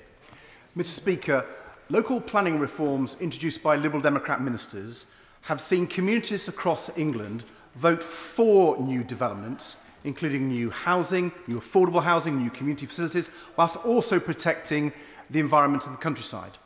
Mr 0.77 0.85
Speaker, 0.85 1.45
local 1.89 2.21
planning 2.21 2.57
reforms 2.57 3.17
introduced 3.19 3.61
by 3.61 3.75
Liberal 3.75 4.01
Democrat 4.01 4.41
ministers 4.41 5.05
have 5.41 5.59
seen 5.59 5.87
communities 5.87 6.47
across 6.47 6.89
England 6.97 7.43
vote 7.75 8.01
for 8.01 8.77
new 8.77 9.03
developments, 9.03 9.75
including 10.05 10.47
new 10.47 10.69
housing, 10.69 11.33
new 11.47 11.59
affordable 11.59 12.03
housing, 12.03 12.37
new 12.37 12.49
community 12.49 12.85
facilities, 12.85 13.29
whilst 13.57 13.75
also 13.85 14.19
protecting 14.19 14.93
the 15.29 15.39
environment 15.39 15.85
and 15.85 15.93
the 15.93 15.99
countryside. 15.99 16.57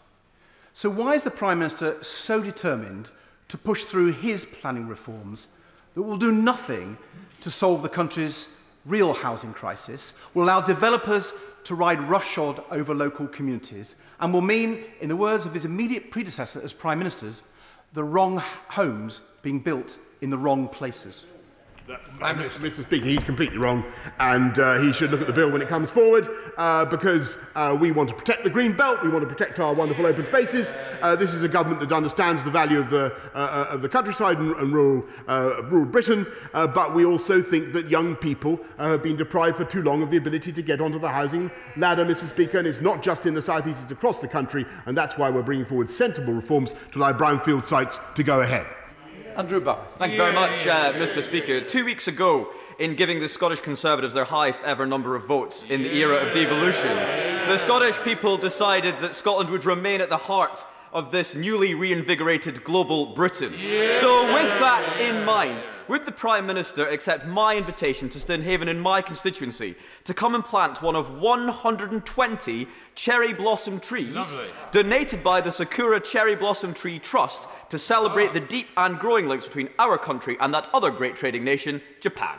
So 0.74 0.92
why 0.92 1.16
is 1.16 1.24
the 1.24 1.32
Prime 1.32 1.58
Minister 1.58 2.02
so 2.04 2.40
determined 2.40 3.10
to 3.48 3.58
push 3.58 3.84
through 3.84 4.12
his 4.12 4.46
planning 4.46 4.88
reforms 4.88 5.48
that 5.96 6.04
will 6.04 6.18
do 6.18 6.32
nothing 6.32 6.98
to 7.42 7.50
solve 7.50 7.82
the 7.82 7.90
country's 7.90 8.48
real 8.86 9.14
housing 9.14 9.54
crisis, 9.54 10.14
will 10.34 10.44
allow 10.44 10.62
developers 10.62 11.34
to 11.64 11.76
ride 11.76 12.02
roughshod 12.02 12.64
over 12.72 12.96
local 12.96 13.28
communities 13.28 13.96
and 14.20 14.34
will 14.34 14.42
mean, 14.42 14.84
in 15.00 15.10
the 15.10 15.16
words 15.16 15.46
of 15.46 15.54
his 15.54 15.66
immediate 15.66 16.12
predecessor 16.12 16.62
as 16.64 16.74
Prime 16.74 16.98
Ministers, 16.98 17.44
the 17.94 18.04
wrong 18.04 18.42
homes 18.70 19.22
being 19.42 19.60
built 19.60 19.98
in 20.22 20.30
the 20.30 20.38
wrong 20.38 20.68
places. 20.68 21.26
Mr. 21.88 22.84
Speaker, 22.84 23.06
he's 23.06 23.24
completely 23.24 23.58
wrong, 23.58 23.84
and 24.20 24.60
uh, 24.60 24.80
he 24.80 24.94
should 24.94 25.12
look 25.12 25.22
at 25.22 25.28
the 25.28 25.34
bill 25.34 25.50
when 25.50 25.62
it 25.62 25.68
comes 25.68 25.90
forward, 25.90 26.28
uh, 26.58 26.86
because 26.86 27.38
uh, 27.56 27.76
we 27.80 27.92
want 27.92 28.08
to 28.08 28.16
protect 28.16 28.44
the 28.44 28.50
green 28.50 28.74
belt, 28.74 29.02
we 29.04 29.10
want 29.10 29.28
to 29.28 29.36
protect 29.36 29.60
our 29.60 29.74
wonderful 29.74 30.06
open 30.06 30.24
spaces. 30.24 30.74
Uh, 31.02 31.16
this 31.16 31.34
is 31.34 31.44
a 31.44 31.48
government 31.48 31.82
that 31.82 31.92
understands 31.92 32.44
the 32.44 32.52
value 32.52 32.80
of 32.80 32.90
the 32.90 33.14
uh, 33.34 33.38
uh, 33.38 33.68
of 33.72 33.82
the 33.82 33.90
countryside 33.90 34.38
and, 34.38 34.56
and 34.58 34.74
rural 34.74 35.04
rural 35.64 35.86
Britain, 35.86 36.28
but 36.54 36.94
we 36.94 37.06
also 37.06 37.42
think 37.42 37.74
that 37.74 37.88
young 37.88 38.16
people 38.16 38.60
have 38.78 39.02
been 39.02 39.18
deprived 39.18 39.58
for 39.58 39.66
too 39.66 39.82
long 39.82 40.04
of 40.04 40.12
the 40.12 40.18
ability 40.18 40.52
to 40.52 40.62
get 40.62 40.80
onto 40.82 41.00
the 41.00 41.10
housing 41.10 41.50
ladder, 41.78 42.06
Mr. 42.06 42.30
Speaker, 42.30 42.60
and 42.60 42.68
it's 42.68 42.82
not 42.82 43.02
just 43.02 43.26
in 43.26 43.34
the 43.34 43.42
southeast; 43.42 43.80
it's 43.84 43.92
across 43.92 44.20
the 44.20 44.28
country, 44.28 44.66
and 44.86 44.96
that's 44.96 45.18
why 45.18 45.30
we're 45.30 45.42
bringing 45.42 45.66
forward 45.66 45.90
sensible 45.90 46.34
reforms 46.34 46.74
to 46.92 47.00
allow 47.00 47.12
brownfield 47.12 47.64
sites 47.64 48.00
to 48.16 48.24
go 48.24 48.42
ahead. 48.42 48.68
Andrew 49.38 49.62
Barr. 49.62 49.86
Thank 49.98 50.14
you 50.14 50.18
very 50.18 50.34
much, 50.34 50.68
uh, 50.68 50.94
Mr. 50.94 51.24
Speaker. 51.24 51.62
Two 51.62 51.86
weeks 51.86 52.08
ago, 52.08 52.50
in 52.80 52.96
giving 52.96 53.20
the 53.20 53.30
Scottish 53.30 53.62
Conservatives 53.62 54.14
their 54.14 54.26
highest 54.26 54.62
ever 54.64 54.86
number 54.86 55.16
of 55.16 55.26
votes 55.26 55.64
in 55.70 55.84
the 55.84 55.94
era 55.96 56.16
of 56.16 56.34
devolution, 56.34 56.96
the 57.48 57.58
Scottish 57.58 58.00
people 58.00 58.38
decided 58.38 58.98
that 58.98 59.16
Scotland 59.16 59.50
would 59.50 59.66
remain 59.66 60.02
at 60.02 60.10
the 60.10 60.18
heart 60.18 60.66
of 60.94 61.12
this 61.12 61.36
newly 61.36 61.74
reinvigorated 61.74 62.64
global 62.64 63.08
Britain. 63.08 63.54
So, 63.94 64.34
with 64.34 64.50
that 64.60 64.98
in 65.00 65.24
mind, 65.24 65.68
would 65.88 66.06
the 66.06 66.12
Prime 66.12 66.46
Minister 66.46 66.88
accept 66.88 67.26
my 67.26 67.58
invitation 67.58 68.10
to 68.10 68.20
Stonehaven 68.20 68.68
in 68.68 68.80
my 68.80 69.02
constituency 69.02 69.76
to 70.04 70.14
come 70.14 70.36
and 70.36 70.44
plant 70.44 70.82
one 70.82 70.96
of 70.96 71.20
120 71.20 72.68
cherry 72.96 73.34
blossom 73.34 73.80
trees 73.80 74.40
donated 74.72 75.24
by 75.24 75.42
the 75.42 75.52
Sakura 75.52 76.00
Cherry 76.00 76.36
Blossom 76.36 76.74
Tree 76.74 77.00
Trust 77.00 77.48
to 77.70 77.78
celebrate 77.78 78.34
the 78.34 78.40
deep 78.40 78.68
and 78.78 79.00
growing 79.00 79.28
links 79.28 79.48
between 79.48 79.70
our 79.80 79.98
country 79.98 80.38
and 80.40 80.54
that 80.54 80.70
other 80.74 80.92
great 80.92 81.16
trading 81.16 81.44
nation, 81.44 81.82
Japan? 82.00 82.38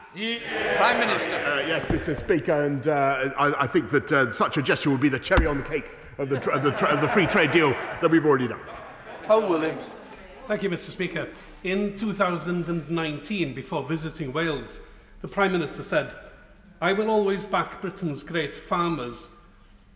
Prime 0.77 1.01
Minister. 1.01 1.37
Uh, 1.37 1.67
yes, 1.67 1.85
Mr. 1.87 2.17
Speaker, 2.17 2.65
and 2.65 2.87
uh, 2.89 3.31
I, 3.39 3.65
I 3.65 3.67
think 3.67 3.91
that 3.91 4.13
uh, 4.13 4.31
such 4.31 4.57
a 4.57 4.63
gesture 4.63 4.91
would 4.91 5.01
be 5.01 5.09
the 5.09 5.19
cherry 5.19 5.47
on 5.47 5.59
the 5.59 5.65
cake 5.65 5.91
of 6.19 6.29
the, 6.29 6.51
of 6.51 6.63
the, 6.63 6.89
of 6.89 7.01
the 7.01 7.09
free 7.09 7.27
trade 7.27 7.51
deal 7.51 7.71
that 8.01 8.11
we've 8.11 8.25
already 8.25 8.49
done. 8.49 8.61
Paul 9.25 9.49
Williams. 9.49 9.83
Thank 10.47 10.63
you, 10.65 10.71
Mr 10.71 10.91
Speaker. 10.91 11.29
In 11.63 11.95
2019, 11.95 13.55
before 13.55 13.85
visiting 13.85 14.33
Wales, 14.33 14.83
the 15.21 15.29
Prime 15.29 15.53
Minister 15.53 15.83
said, 15.83 16.13
I 16.81 16.93
will 16.93 17.11
always 17.11 17.45
back 17.45 17.81
Britain's 17.81 18.25
great 18.25 18.53
farmers. 18.53 19.29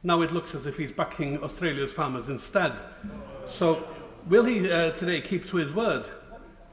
Now 0.04 0.22
it 0.22 0.30
looks 0.30 0.54
as 0.54 0.66
if 0.66 0.76
he's 0.76 0.92
backing 0.92 1.42
Australia's 1.42 1.92
farmers 1.92 2.28
instead. 2.28 2.80
So 3.44 3.84
will 4.28 4.44
he 4.44 4.70
uh, 4.70 4.92
today 4.92 5.20
keep 5.20 5.46
to 5.48 5.56
his 5.56 5.72
word? 5.72 6.06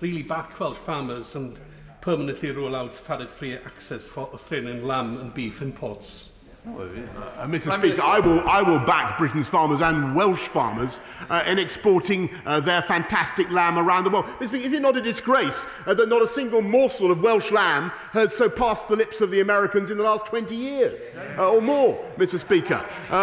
Really 0.02 0.22
back 0.22 0.60
Welsh 0.60 0.78
farmers 0.78 1.36
and 1.36 1.60
permanently 2.02 2.52
rule 2.52 2.76
out 2.76 2.92
tariff-free 2.92 3.56
access 3.56 4.06
for 4.06 4.30
Australian 4.34 4.86
lamb 4.86 5.18
and 5.18 5.34
beef 5.34 5.64
imports? 5.64 6.30
Uh, 6.66 7.46
Mr. 7.46 7.78
Speaker, 7.78 8.02
I 8.02 8.20
will, 8.20 8.40
I 8.48 8.62
will 8.62 8.80
back 8.80 9.18
Britain's 9.18 9.50
farmers 9.50 9.82
and 9.82 10.16
Welsh 10.16 10.48
farmers 10.48 11.02
uh, 11.30 11.44
in 11.46 11.60
exporting 11.60 12.30
uh, 12.46 12.62
their 12.62 12.82
fantastic 12.84 13.52
lamb 13.52 13.78
around 13.78 14.06
the 14.06 14.10
world. 14.10 14.26
Mr. 14.40 14.48
Speaker, 14.48 14.66
is 14.68 14.74
it 14.74 14.82
not 14.82 14.96
a 14.96 15.02
disgrace 15.02 15.66
uh, 15.86 15.94
that 15.94 16.08
not 16.08 16.22
a 16.22 16.28
single 16.28 16.62
morsel 16.62 17.12
of 17.12 17.22
Welsh 17.22 17.52
lamb 17.52 17.90
has 18.14 18.34
so 18.34 18.50
passed 18.50 18.88
the 18.88 18.96
lips 18.96 19.20
of 19.20 19.30
the 19.30 19.42
Americans 19.42 19.92
in 19.92 19.98
the 19.98 20.04
last 20.04 20.26
20 20.28 20.56
years 20.56 21.10
uh, 21.38 21.52
or 21.52 21.62
more, 21.62 22.02
Mr. 22.18 22.40
Speaker? 22.40 22.86
Uh, 23.10 23.14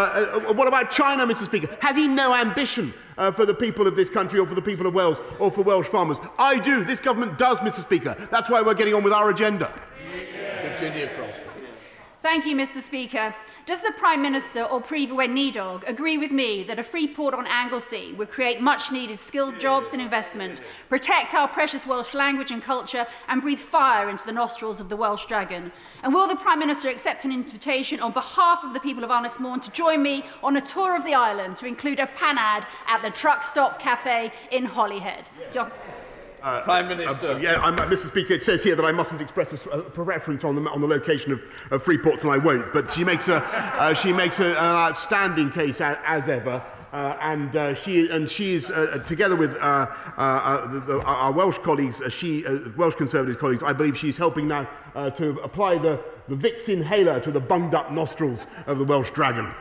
uh, 0.46 0.52
what 0.52 0.68
about 0.68 0.90
China, 0.90 1.26
Mr. 1.26 1.46
Speaker? 1.46 1.74
Has 1.80 1.96
he 1.96 2.06
no 2.06 2.34
ambition? 2.34 2.92
Uh, 3.18 3.30
for 3.30 3.44
the 3.44 3.52
people 3.52 3.86
of 3.86 3.96
this 3.96 4.08
country 4.08 4.38
or 4.38 4.46
for 4.46 4.54
the 4.54 4.62
people 4.62 4.86
of 4.86 4.94
Wales 4.94 5.20
or 5.38 5.50
for 5.50 5.60
Welsh 5.60 5.86
farmers. 5.86 6.16
I 6.38 6.58
do. 6.58 6.84
This 6.84 7.00
government 7.00 7.36
does, 7.36 7.60
Mr. 7.60 7.82
Speaker. 7.82 8.16
That's 8.30 8.48
why 8.48 8.62
we're 8.62 8.72
getting 8.72 8.94
on 8.94 9.02
with 9.02 9.12
our 9.12 9.28
agenda. 9.28 9.70
Virginia 10.62 11.10
Crosbie. 11.14 11.49
Thank 12.22 12.44
you, 12.44 12.54
Mr. 12.54 12.82
Speaker. 12.82 13.34
Does 13.64 13.80
the 13.80 13.92
Prime 13.96 14.20
Minister 14.20 14.64
or 14.64 14.82
Prif 14.82 15.08
Weinidog 15.08 15.88
agree 15.88 16.18
with 16.18 16.32
me 16.32 16.62
that 16.64 16.78
a 16.78 16.82
free 16.82 17.08
port 17.08 17.32
on 17.32 17.46
Anglesey 17.46 18.12
would 18.12 18.28
create 18.28 18.60
much 18.60 18.92
needed 18.92 19.18
skilled 19.18 19.58
jobs 19.58 19.94
and 19.94 20.02
investment, 20.02 20.60
protect 20.90 21.34
our 21.34 21.48
precious 21.48 21.86
Welsh 21.86 22.12
language 22.12 22.50
and 22.50 22.62
culture, 22.62 23.06
and 23.28 23.40
breathe 23.40 23.58
fire 23.58 24.10
into 24.10 24.26
the 24.26 24.32
nostrils 24.32 24.80
of 24.80 24.90
the 24.90 24.96
Welsh 24.96 25.24
dragon? 25.24 25.72
And 26.02 26.12
will 26.12 26.28
the 26.28 26.36
Prime 26.36 26.58
Minister 26.58 26.90
accept 26.90 27.24
an 27.24 27.32
invitation 27.32 28.00
on 28.00 28.12
behalf 28.12 28.64
of 28.64 28.74
the 28.74 28.80
people 28.80 29.02
of 29.02 29.08
Ynys 29.08 29.38
Môn 29.38 29.62
to 29.62 29.70
join 29.70 30.02
me 30.02 30.26
on 30.42 30.58
a 30.58 30.60
tour 30.60 30.94
of 30.94 31.06
the 31.06 31.14
island 31.14 31.56
to 31.56 31.66
include 31.66 32.00
a 32.00 32.06
panad 32.06 32.66
at 32.86 33.00
the 33.02 33.10
Truck 33.10 33.42
Stop 33.42 33.78
Cafe 33.78 34.30
in 34.50 34.66
Holyhead? 34.66 35.24
Uh, 36.42 36.62
Prime 36.62 36.88
Minister. 36.88 37.32
Uh, 37.32 37.38
yeah, 37.38 37.60
I'm, 37.60 37.74
uh, 37.74 37.86
Mr. 37.86 38.06
Speaker, 38.06 38.34
it 38.34 38.42
says 38.42 38.62
here 38.62 38.74
that 38.74 38.84
I 38.84 38.92
mustn't 38.92 39.20
express 39.20 39.52
a 39.52 39.78
preference 39.82 40.44
on 40.44 40.54
the, 40.54 40.70
on 40.70 40.80
the 40.80 40.86
location 40.86 41.32
of, 41.32 41.40
of 41.70 41.82
free 41.82 41.98
ports, 41.98 42.24
and 42.24 42.32
I 42.32 42.38
won't. 42.38 42.72
But 42.72 42.90
she 42.90 43.04
makes, 43.04 43.28
a, 43.28 43.36
uh, 43.44 43.94
she 43.94 44.12
makes 44.12 44.40
a, 44.40 44.50
an 44.50 44.56
outstanding 44.56 45.50
case, 45.50 45.80
a, 45.80 46.00
as 46.06 46.28
ever, 46.28 46.62
uh, 46.92 47.16
and 47.20 47.54
uh, 47.54 47.74
she 47.74 48.10
and 48.10 48.28
she 48.28 48.54
is 48.54 48.72
together 49.06 49.36
with 49.36 49.52
the, 49.52 50.82
the, 50.86 51.00
our 51.04 51.30
Welsh 51.30 51.58
colleagues, 51.58 52.02
she 52.08 52.44
Welsh 52.76 52.96
Conservatives 52.96 53.36
colleagues. 53.36 53.62
I 53.62 53.72
believe 53.72 53.96
she's 53.96 54.16
helping 54.16 54.48
now 54.48 54.68
to 54.94 55.38
apply 55.40 55.78
the 55.78 56.02
the 56.28 56.36
Vicks 56.36 56.68
inhaler 56.68 57.20
to 57.20 57.30
the 57.30 57.40
bunged 57.40 57.74
up 57.74 57.92
nostrils 57.92 58.46
of 58.66 58.78
the 58.78 58.84
Welsh 58.84 59.10
dragon. 59.10 59.52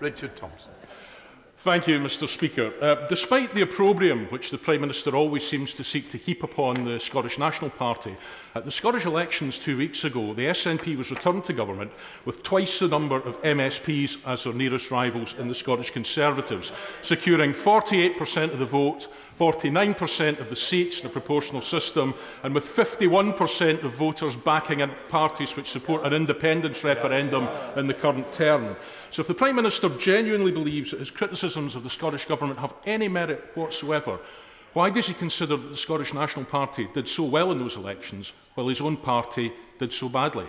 Richard 0.00 0.36
Thomson. 0.36 0.72
Thank 1.62 1.88
you, 1.88 1.98
Mr 1.98 2.28
Speaker. 2.28 2.72
Uh, 2.80 3.08
despite 3.08 3.52
the 3.52 3.62
opprobrium 3.62 4.26
which 4.26 4.52
the 4.52 4.58
Prime 4.58 4.80
Minister 4.80 5.16
always 5.16 5.44
seems 5.44 5.74
to 5.74 5.82
seek 5.82 6.08
to 6.10 6.16
heap 6.16 6.44
upon 6.44 6.84
the 6.84 7.00
Scottish 7.00 7.36
National 7.36 7.68
Party, 7.68 8.16
at 8.54 8.64
the 8.64 8.70
Scottish 8.70 9.06
elections 9.06 9.58
two 9.58 9.76
weeks 9.76 10.04
ago, 10.04 10.34
the 10.34 10.46
SNP 10.46 10.96
was 10.96 11.10
returned 11.10 11.42
to 11.44 11.52
government 11.52 11.90
with 12.24 12.44
twice 12.44 12.78
the 12.78 12.86
number 12.86 13.16
of 13.16 13.42
MSPs 13.42 14.24
as 14.24 14.44
their 14.44 14.52
nearest 14.52 14.92
rivals 14.92 15.34
in 15.36 15.48
the 15.48 15.54
Scottish 15.54 15.90
Conservatives, 15.90 16.70
securing 17.02 17.52
48% 17.52 18.52
of 18.52 18.60
the 18.60 18.64
vote 18.64 19.08
49% 19.38 20.40
of 20.40 20.50
the 20.50 20.56
seats 20.56 21.00
in 21.00 21.06
the 21.06 21.12
proportional 21.12 21.62
system, 21.62 22.14
and 22.42 22.54
with 22.54 22.64
51% 22.64 23.84
of 23.84 23.92
voters 23.92 24.36
backing 24.36 24.88
parties 25.08 25.56
which 25.56 25.70
support 25.70 26.04
an 26.04 26.12
independence 26.12 26.82
referendum 26.82 27.48
in 27.76 27.86
the 27.86 27.94
current 27.94 28.32
term. 28.32 28.76
So 29.10 29.20
if 29.20 29.28
the 29.28 29.34
Prime 29.34 29.56
Minister 29.56 29.88
genuinely 29.90 30.52
believes 30.52 30.90
that 30.90 31.00
his 31.00 31.10
criticisms 31.10 31.76
of 31.76 31.82
the 31.82 31.90
Scottish 31.90 32.24
Government 32.24 32.58
have 32.58 32.74
any 32.84 33.08
merit 33.08 33.52
whatsoever, 33.54 34.18
why 34.72 34.90
does 34.90 35.06
he 35.06 35.14
consider 35.14 35.56
that 35.56 35.68
the 35.68 35.76
Scottish 35.76 36.12
National 36.12 36.44
Party 36.44 36.88
did 36.92 37.08
so 37.08 37.24
well 37.24 37.52
in 37.52 37.58
those 37.58 37.76
elections 37.76 38.32
while 38.54 38.68
his 38.68 38.80
own 38.80 38.96
party 38.96 39.52
did 39.78 39.92
so 39.92 40.08
badly? 40.08 40.46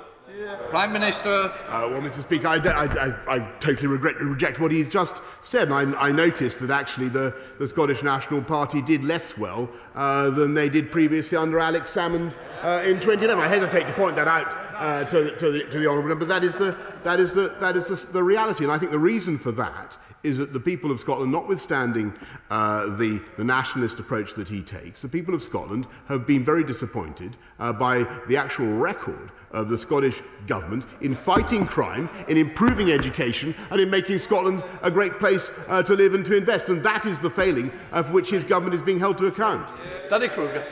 Prime 0.69 0.93
Minister. 0.93 1.52
Uh, 1.67 1.88
well, 1.89 2.02
Mr. 2.02 2.21
Speaker, 2.21 2.47
I, 2.47 2.58
I, 2.58 2.86
I, 2.86 3.36
I 3.36 3.39
totally 3.60 3.88
regret, 3.88 4.19
to 4.19 4.25
reject 4.25 4.60
what 4.60 4.71
he's 4.71 4.88
just 4.88 5.21
said. 5.41 5.71
I, 5.71 5.82
I 5.82 6.12
noticed 6.12 6.60
that 6.62 6.69
actually 6.69 7.10
the, 7.10 7.36
the 7.58 7.67
Scottish 7.67 8.04
National 8.04 8.41
Party 8.41 8.82
did 8.82 9.04
less 9.04 9.38
well 9.38 9.69
uh, 9.95 10.30
than 10.30 10.54
they 10.54 10.69
did 10.69 10.91
previously 10.91 11.38
under 11.38 11.60
Alex 11.60 11.93
Salmond 11.93 12.36
uh, 12.62 12.84
in 12.86 12.99
2011. 12.99 13.43
I 13.43 13.47
hesitate 13.47 13.86
to 13.88 13.93
point 13.93 14.15
that 14.15 14.28
out 14.28 14.56
uh, 14.75 15.04
to, 15.06 15.23
the, 15.23 15.32
to, 15.32 15.52
the, 15.52 15.63
to 15.65 15.80
the 15.80 15.88
Honourable 15.88 16.10
Member, 16.10 16.25
but 16.25 16.30
that 16.30 16.43
is, 16.43 16.56
the, 16.56 16.78
that 17.04 17.19
is, 17.19 17.34
the, 17.34 17.56
that 17.60 17.75
is 17.75 17.88
the, 17.88 18.12
the 18.12 18.23
reality. 18.23 18.63
And 18.63 18.71
I 18.71 18.78
think 18.78 18.91
the 18.91 18.99
reason 18.99 19.38
for 19.38 19.52
that 19.54 19.97
is 20.23 20.38
that 20.38 20.54
the 20.54 20.60
people 20.60 20.91
of 20.91 20.99
Scotland, 20.99 21.32
notwithstanding 21.32 22.13
uh, 22.49 22.95
the, 22.97 23.21
the 23.38 23.43
nationalist 23.43 23.99
approach 23.99 24.36
that 24.36 24.47
he 24.47 24.62
takes, 24.62 25.02
the 25.02 25.08
people 25.08 25.34
of 25.34 25.41
Scotland 25.41 25.88
have 26.08 26.28
been 26.28 26.43
very 26.43 26.63
disappointed 26.63 27.38
uh, 27.60 27.71
by 27.71 28.06
the 28.28 28.36
actual 28.36 28.67
record 28.67 29.32
of 29.52 29.70
the 29.70 29.78
Scottish 29.78 30.22
Government 30.48 30.86
in 31.02 31.16
fighting 31.16 31.66
crime, 31.66 32.10
in 32.28 32.38
improving 32.38 32.92
education, 32.92 33.56
and 33.72 33.80
in 33.80 33.90
making 33.90 34.18
Scotland 34.18 34.64
a 34.82 34.92
great 34.92 35.20
place 35.20 35.52
uh, 35.68 35.84
to 35.84 35.94
live 35.94 36.14
and 36.14 36.26
to 36.26 36.36
invest. 36.36 36.70
And 36.70 36.84
that 36.84 37.06
is 37.06 37.20
the 37.20 37.30
failing 37.30 37.72
of 37.92 38.12
which 38.12 38.30
his 38.30 38.44
government 38.44 38.76
is 38.76 38.82
being 38.82 39.00
held 39.00 39.18
to 39.20 39.28
account. 39.28 39.70
Danny 40.10 40.28
Kruger. 40.28 40.66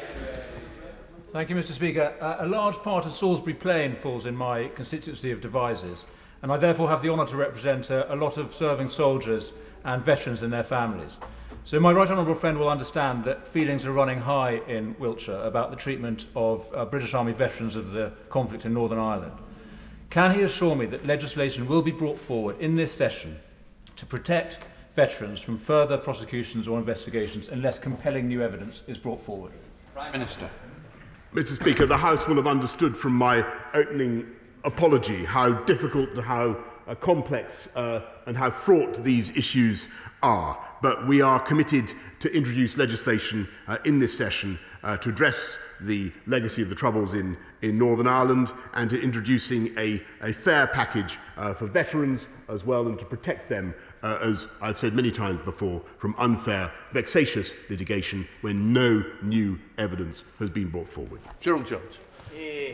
Thank 1.33 1.49
you, 1.49 1.55
Mr. 1.55 1.73
Speaker. 1.73 2.15
Uh, 2.19 2.37
a 2.39 2.47
large 2.47 2.77
part 2.77 3.05
of 3.05 3.11
Salisbury 3.11 3.53
Plain 3.53 3.95
falls 3.95 4.25
in 4.25 4.35
my 4.35 4.69
constituency 4.69 5.31
of 5.31 5.41
Devizes, 5.41 6.05
and 6.41 6.51
I 6.51 6.57
therefore 6.57 6.89
have 6.89 7.01
the 7.01 7.09
honour 7.09 7.27
to 7.27 7.37
represent 7.37 7.89
a, 7.89 8.11
a 8.13 8.15
lot 8.15 8.37
of 8.37 8.55
serving 8.55 8.87
soldiers 8.87 9.53
and 9.83 10.01
veterans 10.01 10.41
and 10.41 10.51
their 10.51 10.63
families. 10.63 11.17
So 11.67 11.81
my 11.81 11.91
right 11.91 12.09
honourable 12.09 12.33
friend 12.33 12.57
will 12.57 12.69
understand 12.69 13.25
that 13.25 13.45
feelings 13.45 13.85
are 13.85 13.91
running 13.91 14.21
high 14.21 14.61
in 14.69 14.95
Wiltshire 14.99 15.41
about 15.41 15.69
the 15.69 15.75
treatment 15.75 16.27
of 16.33 16.65
uh, 16.73 16.85
British 16.85 17.13
Army 17.13 17.33
veterans 17.33 17.75
of 17.75 17.91
the 17.91 18.13
conflict 18.29 18.63
in 18.63 18.73
Northern 18.73 18.99
Ireland. 18.99 19.33
Can 20.09 20.33
he 20.33 20.43
assure 20.43 20.77
me 20.77 20.85
that 20.85 21.05
legislation 21.05 21.67
will 21.67 21.81
be 21.81 21.91
brought 21.91 22.17
forward 22.17 22.57
in 22.61 22.77
this 22.77 22.93
session 22.93 23.37
to 23.97 24.05
protect 24.05 24.59
veterans 24.95 25.41
from 25.41 25.57
further 25.57 25.97
prosecutions 25.97 26.69
or 26.69 26.79
investigations 26.79 27.49
unless 27.49 27.79
compelling 27.79 28.29
new 28.29 28.41
evidence 28.41 28.83
is 28.87 28.97
brought 28.97 29.21
forward? 29.21 29.51
Prime 29.93 30.13
Minister. 30.13 30.49
Mr 31.33 31.53
Speaker, 31.53 31.85
the 31.85 31.97
House 31.97 32.29
will 32.29 32.37
have 32.37 32.47
understood 32.47 32.95
from 32.95 33.11
my 33.11 33.45
opening 33.73 34.25
apology 34.63 35.25
how 35.25 35.51
difficult 35.65 36.17
how 36.19 36.63
uh, 36.87 36.95
complex 36.95 37.67
uh, 37.75 38.01
and 38.25 38.35
how 38.35 38.49
fraught 38.49 39.03
these 39.03 39.29
issues 39.31 39.87
are. 40.23 40.57
But 40.81 41.07
we 41.07 41.21
are 41.21 41.39
committed 41.39 41.93
to 42.19 42.33
introduce 42.35 42.77
legislation 42.77 43.47
uh, 43.67 43.77
in 43.85 43.99
this 43.99 44.15
session 44.17 44.59
uh, 44.83 44.97
to 44.97 45.09
address 45.09 45.59
the 45.81 46.11
legacy 46.25 46.61
of 46.61 46.69
the 46.69 46.75
Troubles 46.75 47.13
in, 47.13 47.37
in 47.61 47.77
Northern 47.77 48.07
Ireland 48.07 48.51
and 48.73 48.89
to 48.89 49.01
introducing 49.01 49.77
a, 49.77 50.01
a 50.21 50.33
fair 50.33 50.67
package 50.67 51.19
uh, 51.35 51.53
for 51.53 51.67
veterans 51.67 52.27
as 52.49 52.63
well 52.63 52.87
and 52.87 52.97
to 52.99 53.05
protect 53.05 53.49
them, 53.49 53.73
uh, 54.01 54.19
as 54.21 54.47
I've 54.61 54.77
said 54.77 54.93
many 54.93 55.11
times 55.11 55.41
before, 55.43 55.83
from 55.97 56.15
unfair, 56.17 56.71
vexatious 56.93 57.53
litigation 57.69 58.27
when 58.41 58.73
no 58.73 59.03
new 59.21 59.59
evidence 59.77 60.23
has 60.39 60.49
been 60.49 60.69
brought 60.69 60.89
forward. 60.89 61.21
Gerald 61.39 61.65
Jones. 61.65 61.99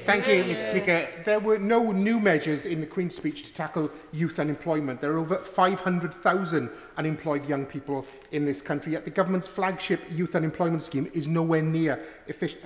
Thank 0.06 0.28
you, 0.28 0.44
Mr 0.44 0.70
Speaker. 0.70 1.08
There 1.24 1.40
were 1.40 1.58
no 1.58 1.92
new 1.92 2.20
measures 2.20 2.66
in 2.66 2.82
the 2.82 2.88
Queen's 2.88 3.16
speech 3.16 3.44
to 3.44 3.54
tackle 3.54 3.90
youth 4.12 4.38
unemployment. 4.38 5.00
There 5.00 5.14
are 5.14 5.18
over 5.18 5.38
500,000 5.38 6.70
unemployed 6.98 7.48
young 7.48 7.66
people 7.66 8.06
in 8.32 8.46
this 8.46 8.62
country, 8.62 8.92
yet 8.92 9.06
the 9.06 9.12
government's 9.12 9.48
flagship 9.48 10.02
youth 10.12 10.36
unemployment 10.36 10.84
scheme 10.84 11.10
is 11.14 11.30
nowhere 11.30 11.62
near 11.62 12.04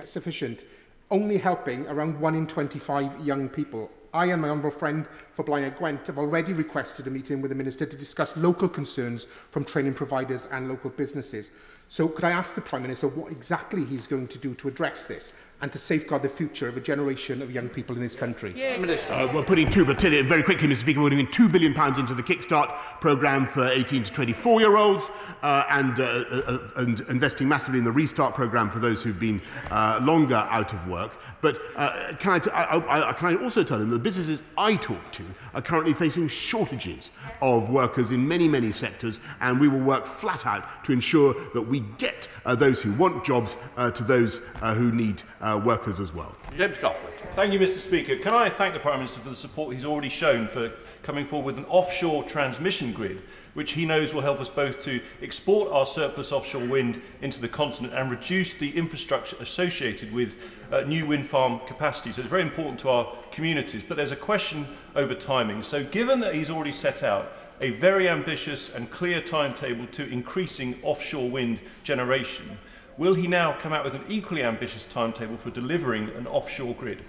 sufficient, 0.04 0.64
only 1.12 1.38
helping 1.38 1.86
around 1.86 2.18
1 2.18 2.34
in 2.34 2.46
25 2.46 3.24
young 3.24 3.48
people. 3.48 3.90
I 4.12 4.26
and 4.26 4.40
my 4.40 4.48
honourable 4.48 4.70
friend 4.70 5.06
for 5.34 5.44
Blaenau 5.44 5.76
Gwent 5.76 6.06
have 6.06 6.18
already 6.18 6.52
requested 6.52 7.06
a 7.06 7.10
meeting 7.10 7.40
with 7.40 7.50
the 7.50 7.54
Minister 7.54 7.86
to 7.86 7.96
discuss 7.96 8.36
local 8.36 8.68
concerns 8.68 9.26
from 9.50 9.64
training 9.64 9.94
providers 9.94 10.48
and 10.50 10.68
local 10.68 10.90
businesses. 10.90 11.50
So 11.90 12.06
could 12.06 12.24
I 12.24 12.32
ask 12.32 12.54
the 12.54 12.60
Prime 12.60 12.82
Minister 12.82 13.08
what 13.08 13.32
exactly 13.32 13.82
he's 13.82 14.06
going 14.06 14.28
to 14.28 14.38
do 14.38 14.54
to 14.56 14.68
address 14.68 15.06
this 15.06 15.32
and 15.62 15.72
to 15.72 15.78
safeguard 15.78 16.22
the 16.22 16.28
future 16.28 16.68
of 16.68 16.76
a 16.76 16.80
generation 16.80 17.40
of 17.40 17.50
young 17.50 17.70
people 17.70 17.96
in 17.96 18.02
this 18.02 18.14
country? 18.14 18.52
Yeah, 18.54 18.76
Minister. 18.76 19.10
Uh, 19.10 19.32
we're 19.32 19.42
putting 19.42 19.70
two, 19.70 19.86
but 19.86 19.98
very 20.00 20.42
quickly, 20.42 20.68
Mr 20.68 20.76
Speaker, 20.76 21.00
we're 21.00 21.08
putting 21.08 21.26
£2 21.28 21.50
billion 21.50 21.72
pounds 21.72 21.98
into 21.98 22.14
the 22.14 22.22
Kickstart 22.22 22.78
programme 23.00 23.46
for 23.46 23.66
18 23.66 24.02
to 24.04 24.12
24-year-olds 24.12 25.10
uh, 25.42 25.64
and, 25.70 25.98
uh, 25.98 26.02
uh, 26.04 26.42
uh, 26.46 26.58
and 26.76 27.00
investing 27.08 27.48
massively 27.48 27.78
in 27.78 27.84
the 27.84 27.92
Restart 27.92 28.34
programme 28.34 28.70
for 28.70 28.80
those 28.80 29.02
who've 29.02 29.18
been 29.18 29.40
uh, 29.70 29.98
longer 30.02 30.46
out 30.50 30.74
of 30.74 30.86
work. 30.88 31.12
But 31.40 31.58
uh, 31.76 32.14
can, 32.18 32.32
I, 32.32 32.38
t- 32.38 32.50
I, 32.50 33.08
I, 33.08 33.12
can 33.12 33.36
I 33.36 33.42
also 33.42 33.62
tell 33.62 33.78
them 33.78 33.90
the 33.90 33.98
businesses 33.98 34.42
I 34.56 34.76
talk 34.76 35.12
to 35.12 35.24
are 35.54 35.62
currently 35.62 35.94
facing 35.94 36.28
shortages 36.28 37.10
of 37.40 37.70
workers 37.70 38.10
in 38.10 38.26
many, 38.26 38.48
many 38.48 38.72
sectors, 38.72 39.20
and 39.40 39.60
we 39.60 39.68
will 39.68 39.80
work 39.80 40.06
flat 40.06 40.46
out 40.46 40.84
to 40.84 40.92
ensure 40.92 41.34
that 41.54 41.62
we 41.62 41.80
get 41.98 42.28
uh, 42.44 42.54
those 42.54 42.80
who 42.80 42.92
want 42.94 43.24
jobs 43.24 43.56
uh, 43.76 43.90
to 43.92 44.02
those 44.02 44.40
uh, 44.62 44.74
who 44.74 44.90
need 44.90 45.22
uh, 45.40 45.60
workers 45.64 46.00
as 46.00 46.12
well. 46.12 46.34
James 46.56 46.76
Coughlin. 46.76 46.96
Thank 47.34 47.52
you, 47.52 47.60
Mr. 47.60 47.76
Speaker. 47.76 48.16
Can 48.16 48.34
I 48.34 48.48
thank 48.48 48.74
the 48.74 48.80
Prime 48.80 48.98
Minister 48.98 49.20
for 49.20 49.30
the 49.30 49.36
support 49.36 49.74
he's 49.74 49.84
already 49.84 50.08
shown 50.08 50.48
for 50.48 50.72
coming 51.02 51.26
forward 51.26 51.54
with 51.54 51.58
an 51.58 51.70
offshore 51.70 52.24
transmission 52.24 52.92
grid, 52.92 53.22
which 53.54 53.72
he 53.72 53.84
knows 53.84 54.12
will 54.12 54.22
help 54.22 54.40
us 54.40 54.48
both 54.48 54.82
to 54.84 55.00
export 55.22 55.72
our 55.72 55.86
surplus 55.86 56.32
offshore 56.32 56.66
wind 56.66 57.00
into 57.22 57.40
the 57.40 57.48
continent 57.48 57.94
and 57.94 58.10
reduce 58.10 58.54
the 58.54 58.70
infrastructure 58.76 59.36
associated 59.40 60.12
with 60.12 60.36
uh, 60.72 60.80
new 60.82 61.06
wind 61.06 61.26
farm 61.26 61.60
capacity. 61.66 62.12
So 62.12 62.20
it's 62.20 62.30
very 62.30 62.42
important 62.42 62.80
to 62.80 62.90
our 62.90 63.12
communities. 63.30 63.82
But 63.86 63.96
there's 63.96 64.12
a 64.12 64.16
question 64.16 64.66
over 64.94 65.14
timing. 65.14 65.62
So 65.62 65.84
given 65.84 66.20
that 66.20 66.34
he's 66.34 66.50
already 66.50 66.72
set 66.72 67.02
out 67.02 67.32
a 67.60 67.70
very 67.70 68.08
ambitious 68.08 68.68
and 68.70 68.90
clear 68.90 69.20
timetable 69.20 69.86
to 69.88 70.08
increasing 70.08 70.78
offshore 70.82 71.28
wind 71.28 71.58
generation, 71.82 72.58
will 72.96 73.14
he 73.14 73.26
now 73.26 73.52
come 73.58 73.72
out 73.72 73.84
with 73.84 73.94
an 73.94 74.04
equally 74.08 74.42
ambitious 74.42 74.86
timetable 74.86 75.36
for 75.36 75.50
delivering 75.50 76.10
an 76.10 76.26
offshore 76.26 76.74
grid? 76.74 77.02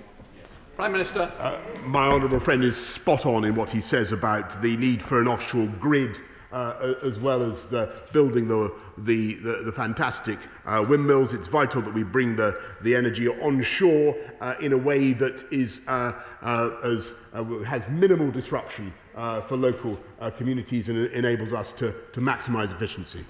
Prime 0.75 0.93
Minister. 0.93 1.31
Uh, 1.39 1.59
my 1.83 2.07
honourable 2.07 2.39
friend 2.39 2.63
is 2.63 2.77
spot 2.77 3.25
on 3.25 3.43
in 3.43 3.53
what 3.53 3.69
he 3.69 3.81
says 3.81 4.13
about 4.13 4.61
the 4.61 4.77
need 4.77 5.01
for 5.01 5.19
an 5.19 5.27
offshore 5.27 5.67
grid 5.79 6.17
uh, 6.51 6.93
as 7.03 7.19
well 7.19 7.43
as 7.43 7.65
the 7.67 7.93
building 8.11 8.47
the, 8.47 8.73
the, 8.97 9.35
the, 9.35 9.63
the 9.65 9.71
fantastic 9.71 10.39
uh, 10.65 10.83
windmills. 10.87 11.33
It's 11.33 11.47
vital 11.47 11.81
that 11.81 11.93
we 11.93 12.03
bring 12.03 12.35
the, 12.35 12.59
the 12.81 12.95
energy 12.95 13.27
onshore 13.27 14.15
uh, 14.41 14.55
in 14.59 14.73
a 14.73 14.77
way 14.77 15.13
that 15.13 15.43
is, 15.51 15.81
uh, 15.87 16.13
uh, 16.41 16.71
as, 16.83 17.13
uh, 17.33 17.43
has 17.59 17.87
minimal 17.89 18.31
disruption 18.31 18.93
uh, 19.15 19.41
for 19.41 19.57
local 19.57 19.99
uh, 20.21 20.29
communities 20.31 20.89
and 20.89 21.07
enables 21.11 21.53
us 21.53 21.73
to, 21.73 21.93
to 22.13 22.21
maximise 22.21 22.71
efficiency. 22.71 23.23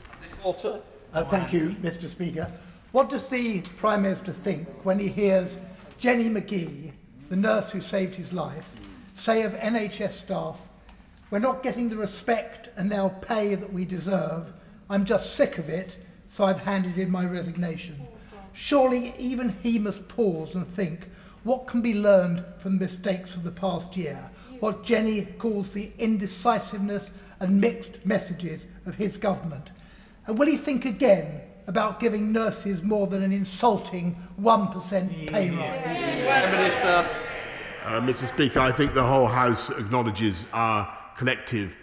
Walter. 0.44 0.80
Uh, 1.14 1.24
thank 1.24 1.52
you, 1.52 1.76
Mr 1.82 2.08
Speaker. 2.08 2.52
What 2.92 3.10
does 3.10 3.28
the 3.28 3.62
Prime 3.78 4.04
Minister 4.04 4.32
think 4.32 4.68
when 4.84 5.00
he 5.00 5.08
hears 5.08 5.58
Jenny 5.98 6.30
McGee, 6.30 6.92
the 7.30 7.36
nurse 7.36 7.72
who 7.72 7.82
saved 7.82 8.16
his 8.16 8.32
life, 8.32 8.72
say 9.14 9.44
of 9.44 9.54
NHS 9.54 10.12
staff, 10.12 10.62
we're 11.32 11.40
not 11.40 11.64
getting 11.64 11.90
the 11.90 11.98
respect 11.98 12.70
and 12.76 12.90
now 12.90 13.10
pay 13.10 13.56
that 13.56 13.72
we 13.72 13.86
deserve. 13.86 14.52
I'm 14.90 15.06
just 15.06 15.36
sick 15.36 15.58
of 15.58 15.70
it, 15.70 15.98
so 16.28 16.44
I've 16.44 16.62
handed 16.62 16.98
in 16.98 17.12
my 17.12 17.26
resignation. 17.26 18.08
Surely 18.54 19.14
even 19.18 19.56
he 19.62 19.78
must 19.78 20.08
pause 20.08 20.56
and 20.56 20.68
think, 20.68 21.08
what 21.44 21.68
can 21.68 21.82
be 21.82 21.94
learned 21.94 22.44
from 22.58 22.74
the 22.74 22.86
mistakes 22.86 23.36
of 23.36 23.44
the 23.44 23.52
past 23.52 23.96
year, 23.96 24.30
what 24.60 24.84
Jenny 24.84 25.26
calls 25.38 25.72
the 25.72 25.92
indecisiveness 25.98 27.12
and 27.40 27.62
mixed 27.62 28.06
messages 28.06 28.66
of 28.86 28.96
his 28.96 29.16
government? 29.16 29.70
And 30.28 30.38
will 30.38 30.48
he 30.48 30.58
think 30.58 30.86
again 30.86 31.42
about 31.68 32.00
giving 32.00 32.32
nurses 32.32 32.84
more 32.84 33.08
than 33.08 33.24
an 33.24 33.32
insulting 33.32 34.18
1% 34.42 35.32
pay 35.32 35.50
rise? 35.52 36.52
Minister. 36.52 37.10
Uh, 37.86 38.02
Mr. 38.02 38.28
Speaker, 38.28 38.60
I 38.60 38.72
think 38.72 38.94
the 38.94 39.04
whole 39.04 39.28
House 39.28 39.70
acknowledges 39.70 40.46
our 40.52 40.99
collective 41.20 41.76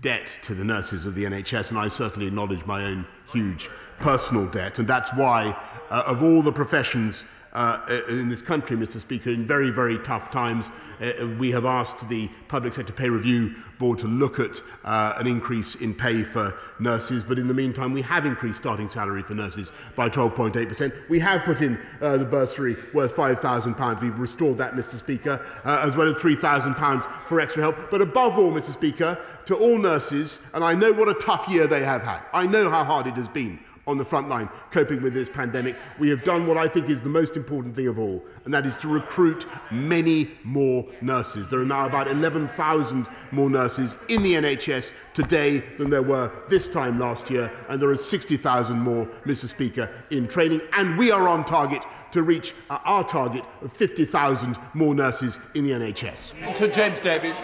debt 0.00 0.38
to 0.42 0.54
the 0.54 0.64
nurses 0.64 1.06
of 1.06 1.16
the 1.16 1.24
NHS, 1.24 1.70
and 1.70 1.78
I 1.78 1.88
certainly 1.88 2.28
acknowledge 2.28 2.64
my 2.66 2.84
own 2.84 3.04
huge 3.32 3.68
personal 3.98 4.46
debt. 4.46 4.78
And 4.78 4.86
that's 4.86 5.12
why, 5.12 5.56
uh, 5.90 6.04
of 6.06 6.22
all 6.22 6.40
the 6.40 6.52
professions 6.52 7.24
uh, 7.56 8.02
in 8.08 8.28
this 8.28 8.42
country, 8.42 8.76
Mr. 8.76 9.00
Speaker, 9.00 9.30
in 9.30 9.46
very, 9.46 9.70
very 9.70 9.98
tough 10.00 10.30
times, 10.30 10.68
uh, 11.00 11.26
we 11.38 11.50
have 11.50 11.64
asked 11.64 12.06
the 12.08 12.28
Public 12.48 12.74
Sector 12.74 12.92
Pay 12.92 13.08
Review 13.08 13.54
Board 13.78 13.98
to 14.00 14.06
look 14.06 14.38
at 14.38 14.60
uh, 14.84 15.14
an 15.16 15.26
increase 15.26 15.74
in 15.76 15.94
pay 15.94 16.22
for 16.22 16.54
nurses. 16.78 17.24
But 17.24 17.38
in 17.38 17.48
the 17.48 17.54
meantime, 17.54 17.94
we 17.94 18.02
have 18.02 18.26
increased 18.26 18.58
starting 18.58 18.90
salary 18.90 19.22
for 19.22 19.34
nurses 19.34 19.72
by 19.96 20.10
12.8%. 20.10 21.08
We 21.08 21.18
have 21.20 21.44
put 21.44 21.62
in 21.62 21.78
uh, 22.02 22.18
the 22.18 22.24
bursary 22.26 22.76
worth 22.92 23.16
£5,000. 23.16 24.02
We've 24.02 24.18
restored 24.18 24.58
that, 24.58 24.74
Mr. 24.74 24.98
Speaker, 24.98 25.44
uh, 25.64 25.80
as 25.82 25.96
well 25.96 26.14
as 26.14 26.20
£3,000 26.20 27.26
for 27.26 27.40
extra 27.40 27.62
help. 27.62 27.90
But 27.90 28.02
above 28.02 28.38
all, 28.38 28.52
Mr. 28.52 28.72
Speaker, 28.72 29.18
to 29.46 29.54
all 29.54 29.78
nurses, 29.78 30.40
and 30.52 30.62
I 30.62 30.74
know 30.74 30.92
what 30.92 31.08
a 31.08 31.14
tough 31.14 31.48
year 31.48 31.66
they 31.66 31.84
have 31.84 32.02
had. 32.02 32.20
I 32.34 32.46
know 32.46 32.68
how 32.68 32.84
hard 32.84 33.06
it 33.06 33.14
has 33.14 33.28
been 33.28 33.60
on 33.86 33.98
the 33.98 34.04
front 34.04 34.28
line 34.28 34.48
coping 34.70 35.02
with 35.02 35.14
this 35.14 35.28
pandemic. 35.28 35.76
We 35.98 36.10
have 36.10 36.24
done 36.24 36.46
what 36.46 36.56
I 36.56 36.68
think 36.68 36.90
is 36.90 37.02
the 37.02 37.08
most 37.08 37.36
important 37.36 37.76
thing 37.76 37.86
of 37.86 37.98
all, 37.98 38.22
and 38.44 38.52
that 38.52 38.66
is 38.66 38.76
to 38.78 38.88
recruit 38.88 39.46
many 39.70 40.30
more 40.42 40.84
nurses. 41.00 41.48
There 41.48 41.60
are 41.60 41.64
now 41.64 41.86
about 41.86 42.08
11,000 42.08 43.06
more 43.30 43.50
nurses 43.50 43.96
in 44.08 44.22
the 44.22 44.34
NHS 44.34 44.92
today 45.14 45.62
than 45.78 45.90
there 45.90 46.02
were 46.02 46.30
this 46.48 46.68
time 46.68 46.98
last 46.98 47.30
year, 47.30 47.50
and 47.68 47.80
there 47.80 47.90
are 47.90 47.96
60,000 47.96 48.78
more, 48.78 49.06
Mr. 49.24 49.48
Speaker, 49.48 49.90
in 50.10 50.26
training, 50.28 50.60
and 50.72 50.98
we 50.98 51.10
are 51.10 51.28
on 51.28 51.44
target 51.44 51.82
to 52.12 52.22
reach 52.22 52.54
uh, 52.70 52.78
our 52.84 53.04
target 53.04 53.44
of 53.62 53.72
50,000 53.72 54.56
more 54.74 54.94
nurses 54.94 55.38
in 55.54 55.64
the 55.64 55.72
NHS. 55.72 56.54
To 56.56 56.68
James 56.68 57.00
Davies. 57.00 57.36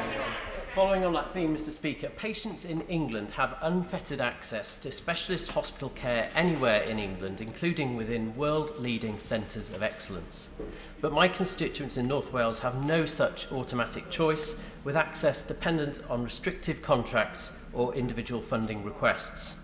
Following 0.74 1.04
on 1.04 1.12
that 1.12 1.30
theme, 1.30 1.54
Mr. 1.54 1.70
Speaker, 1.70 2.08
patients 2.08 2.64
in 2.64 2.80
England 2.82 3.32
have 3.32 3.58
unfettered 3.60 4.22
access 4.22 4.78
to 4.78 4.90
specialist 4.90 5.50
hospital 5.50 5.90
care 5.90 6.30
anywhere 6.34 6.80
in 6.84 6.98
England, 6.98 7.42
including 7.42 7.94
within 7.94 8.34
world 8.36 8.78
leading 8.78 9.18
centres 9.18 9.68
of 9.68 9.82
excellence. 9.82 10.48
But 11.02 11.12
my 11.12 11.28
constituents 11.28 11.98
in 11.98 12.08
North 12.08 12.32
Wales 12.32 12.60
have 12.60 12.86
no 12.86 13.04
such 13.04 13.52
automatic 13.52 14.08
choice, 14.08 14.54
with 14.82 14.96
access 14.96 15.42
dependent 15.42 16.00
on 16.08 16.24
restrictive 16.24 16.80
contracts 16.80 17.52
or 17.74 17.94
individual 17.94 18.40
funding 18.40 18.82
requests. 18.82 19.54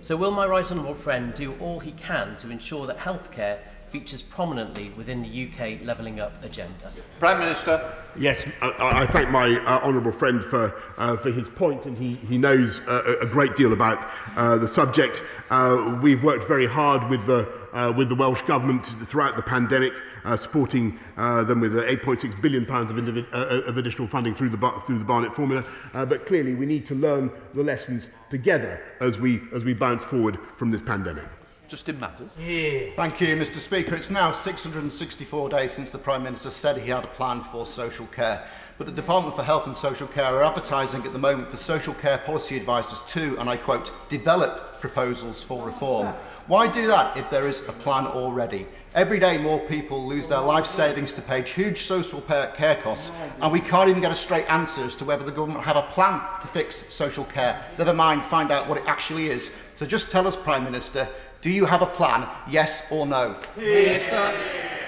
So, 0.00 0.16
will 0.16 0.30
my 0.30 0.46
right 0.46 0.70
honourable 0.70 0.94
friend 0.94 1.34
do 1.34 1.54
all 1.60 1.80
he 1.80 1.92
can 1.92 2.38
to 2.38 2.50
ensure 2.50 2.86
that 2.86 2.98
healthcare 2.98 3.58
features 3.94 4.22
prominently 4.22 4.90
within 4.96 5.22
the 5.22 5.46
UK 5.46 5.80
Levelling 5.84 6.18
Up 6.18 6.42
agenda? 6.42 6.92
Prime 7.20 7.38
Minister. 7.38 7.94
Yes, 8.18 8.44
I, 8.60 8.74
I 8.80 9.06
thank 9.06 9.30
my 9.30 9.56
uh, 9.60 9.78
honourable 9.84 10.10
friend 10.10 10.42
for, 10.42 10.74
uh, 10.98 11.16
for 11.16 11.30
his 11.30 11.48
point, 11.48 11.86
and 11.86 11.96
he, 11.96 12.16
he 12.26 12.36
knows 12.36 12.80
uh, 12.88 13.18
a 13.20 13.26
great 13.26 13.54
deal 13.54 13.72
about 13.72 14.10
uh, 14.34 14.56
the 14.56 14.66
subject. 14.66 15.22
Uh, 15.48 15.96
we've 16.02 16.24
worked 16.24 16.48
very 16.48 16.66
hard 16.66 17.08
with 17.08 17.24
the 17.26 17.48
uh, 17.72 17.92
with 17.96 18.08
the 18.08 18.14
Welsh 18.14 18.42
Government 18.42 18.86
throughout 18.86 19.36
the 19.36 19.42
pandemic, 19.42 19.92
uh, 20.24 20.36
supporting 20.36 20.98
uh, 21.16 21.42
them 21.42 21.60
with 21.60 21.76
uh, 21.76 21.82
8.6 21.82 22.40
billion 22.40 22.64
pounds 22.64 22.88
of, 22.88 22.96
individ- 22.96 23.26
uh, 23.32 23.62
of 23.68 23.76
additional 23.76 24.06
funding 24.06 24.32
through 24.32 24.48
the, 24.50 24.82
through 24.86 25.00
the 25.00 25.04
Barnett 25.04 25.34
formula. 25.34 25.64
Uh, 25.92 26.06
but 26.06 26.24
clearly, 26.24 26.54
we 26.54 26.66
need 26.66 26.86
to 26.86 26.94
learn 26.94 27.32
the 27.52 27.64
lessons 27.64 28.10
together 28.30 28.80
as 29.00 29.18
we, 29.18 29.40
as 29.52 29.64
we 29.64 29.74
bounce 29.74 30.04
forward 30.04 30.38
from 30.56 30.70
this 30.70 30.82
pandemic. 30.82 31.24
Justin 31.68 31.98
Madders. 31.98 32.28
Yeah. 32.38 32.90
Thank 32.96 33.20
you, 33.20 33.34
Mr. 33.36 33.58
Speaker. 33.58 33.94
It's 33.94 34.10
now 34.10 34.32
664 34.32 35.48
days 35.48 35.72
since 35.72 35.90
the 35.90 35.98
Prime 35.98 36.22
Minister 36.22 36.50
said 36.50 36.76
he 36.76 36.90
had 36.90 37.04
a 37.04 37.08
plan 37.08 37.42
for 37.42 37.66
social 37.66 38.06
care. 38.06 38.46
But 38.76 38.86
the 38.86 38.92
Department 38.92 39.36
for 39.36 39.44
Health 39.44 39.66
and 39.66 39.76
Social 39.76 40.08
Care 40.08 40.24
are 40.24 40.42
advertising 40.42 41.04
at 41.04 41.12
the 41.12 41.18
moment 41.18 41.48
for 41.48 41.56
social 41.56 41.94
care 41.94 42.18
policy 42.18 42.56
advisors 42.56 43.02
to, 43.02 43.38
and 43.38 43.48
I 43.48 43.56
quote, 43.56 43.92
develop 44.08 44.80
proposals 44.80 45.42
for 45.42 45.64
reform. 45.64 46.12
Why 46.48 46.66
do 46.70 46.86
that 46.88 47.16
if 47.16 47.30
there 47.30 47.46
is 47.46 47.60
a 47.68 47.72
plan 47.72 48.06
already? 48.06 48.66
Every 48.94 49.18
day, 49.18 49.38
more 49.38 49.60
people 49.60 50.06
lose 50.06 50.26
their 50.26 50.40
life 50.40 50.66
savings 50.66 51.12
to 51.14 51.22
pay 51.22 51.42
huge 51.42 51.82
social 51.82 52.20
care 52.20 52.78
costs, 52.82 53.10
and 53.40 53.52
we 53.52 53.60
can't 53.60 53.88
even 53.88 54.02
get 54.02 54.12
a 54.12 54.16
straight 54.16 54.48
answer 54.50 54.82
as 54.84 54.94
to 54.96 55.04
whether 55.04 55.24
the 55.24 55.32
government 55.32 55.64
have 55.64 55.76
a 55.76 55.82
plan 55.82 56.20
to 56.40 56.46
fix 56.48 56.84
social 56.88 57.24
care. 57.24 57.64
Never 57.78 57.94
mind, 57.94 58.24
find 58.24 58.50
out 58.52 58.68
what 58.68 58.78
it 58.78 58.84
actually 58.86 59.30
is. 59.30 59.54
So 59.76 59.86
just 59.86 60.10
tell 60.10 60.26
us, 60.26 60.36
Prime 60.36 60.64
Minister, 60.64 61.08
do 61.44 61.50
you 61.50 61.66
have 61.66 61.82
a 61.82 61.86
plan, 61.86 62.26
yes 62.48 62.86
or 62.90 63.04
no? 63.04 63.36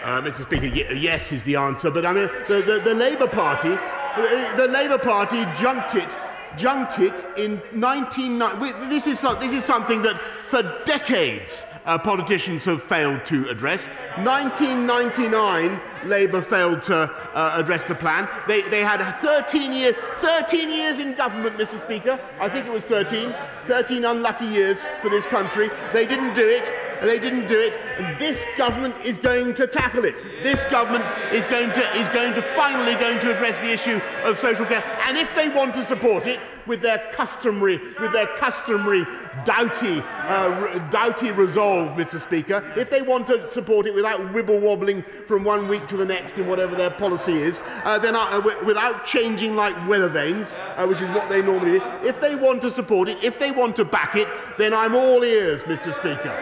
Uh, 0.03 0.23
Mr. 0.23 0.43
Speaker, 0.45 0.69
yes 0.95 1.31
is 1.31 1.45
the 1.45 1.55
answer, 1.55 1.91
but 1.91 2.07
I 2.07 2.15
mean, 2.15 2.31
the, 2.49 2.63
the, 2.63 2.81
the 2.83 2.95
Labour 2.95 3.27
Party, 3.27 3.69
the, 3.69 4.55
the 4.57 4.67
Labour 4.67 4.97
Party 4.97 5.45
junked 5.61 5.97
it, 5.97 6.17
junked 6.57 6.99
it 6.99 7.13
in 7.37 7.59
1990. 7.79 8.89
This 8.89 9.07
is, 9.07 9.21
this 9.39 9.53
is 9.53 9.67
something 9.67 10.01
that 10.01 10.19
for 10.49 10.63
decades 10.87 11.67
uh, 11.85 11.99
politicians 11.99 12.65
have 12.65 12.83
failed 12.83 13.27
to 13.27 13.51
address. 13.51 13.85
1999, 14.25 15.79
Labour 16.07 16.43
failed 16.43 16.83
to 16.85 16.95
uh, 16.95 17.55
address 17.57 17.87
the 17.87 17.95
plan. 17.95 18.29
They, 18.47 18.63
they 18.63 18.81
had 18.81 19.03
13, 19.21 19.73
year, 19.73 19.95
13 20.19 20.71
years 20.71 20.99
in 20.99 21.15
government, 21.15 21.57
Mr. 21.57 21.79
Speaker. 21.79 22.19
I 22.41 22.49
think 22.49 22.67
it 22.67 22.73
was 22.73 22.85
13. 22.85 23.35
13 23.67 24.05
unlucky 24.05 24.47
years 24.47 24.81
for 25.03 25.11
this 25.11 25.27
country. 25.27 25.71
They 25.93 26.07
didn't 26.07 26.35
do 26.35 26.47
it. 26.47 26.73
And 27.01 27.11
they 27.11 27.19
didn't 27.19 27.47
do 27.47 27.59
it. 27.59 27.77
And 27.99 28.19
this 28.19 28.45
government 28.57 28.95
is 29.05 29.19
going 29.19 29.55
to 29.55 29.67
tackle 29.67 30.05
it. 30.05 30.15
This 30.43 30.65
government 30.67 31.05
is 31.33 31.45
going 31.47 31.71
to, 31.73 31.97
is 31.97 32.09
going 32.09 32.33
to 32.35 32.43
finally 32.55 32.95
going 32.95 33.19
to 33.21 33.35
address 33.35 33.61
the 33.61 33.71
issue 33.71 34.01
of 34.25 34.39
social 34.39 34.65
care. 34.65 34.83
And 35.07 35.19
if 35.19 35.35
they 35.35 35.49
want 35.49 35.75
to 35.75 35.85
support 35.85 36.27
it 36.27 36.41
with 36.67 36.81
their 36.81 36.99
customary, 37.13 37.79
with 38.01 38.13
their 38.13 38.27
customary 38.39 39.07
doughty, 39.45 40.01
uh, 40.01 40.79
doughty 40.91 41.31
resolve, 41.31 41.97
Mr. 41.97 42.21
Speaker, 42.21 42.65
if 42.77 42.91
they 42.91 43.03
want 43.03 43.27
to 43.27 43.51
support 43.51 43.87
it 43.87 43.95
without 43.95 44.21
wibble 44.33 44.61
wobbling 44.61 45.05
from 45.27 45.45
one 45.45 45.69
week 45.69 45.87
to 45.89 45.97
the 45.97 46.05
next 46.05 46.39
in 46.39 46.47
whatever 46.47 46.75
their 46.75 46.91
policy 46.91 47.33
is, 47.33 47.61
uh, 47.85 47.99
then 47.99 48.17
uh, 48.17 48.31
w- 48.41 48.65
without 48.65 49.05
changing 49.05 49.57
like 49.57 49.75
weather 49.89 50.09
vanes, 50.09 50.55
uh, 50.77 50.87
which 50.87 51.01
is 51.01 51.11
what 51.11 51.29
they 51.29 51.43
normally 51.43 51.79
do, 51.79 51.85
if 52.03 52.21
they 52.21 52.35
want 52.35 52.61
to 52.63 52.71
support 52.71 53.09
it, 53.09 53.23
if 53.23 53.39
they 53.39 53.51
want 53.51 53.77
to 53.77 53.85
back 53.85 54.17
it, 54.17 54.29
then 54.59 54.73
I'm 54.73 54.95
all 54.95 55.23
ears, 55.23 55.63
Mr. 55.65 55.95
Speaker. 55.95 56.35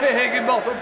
Higginbotham. 0.00 0.76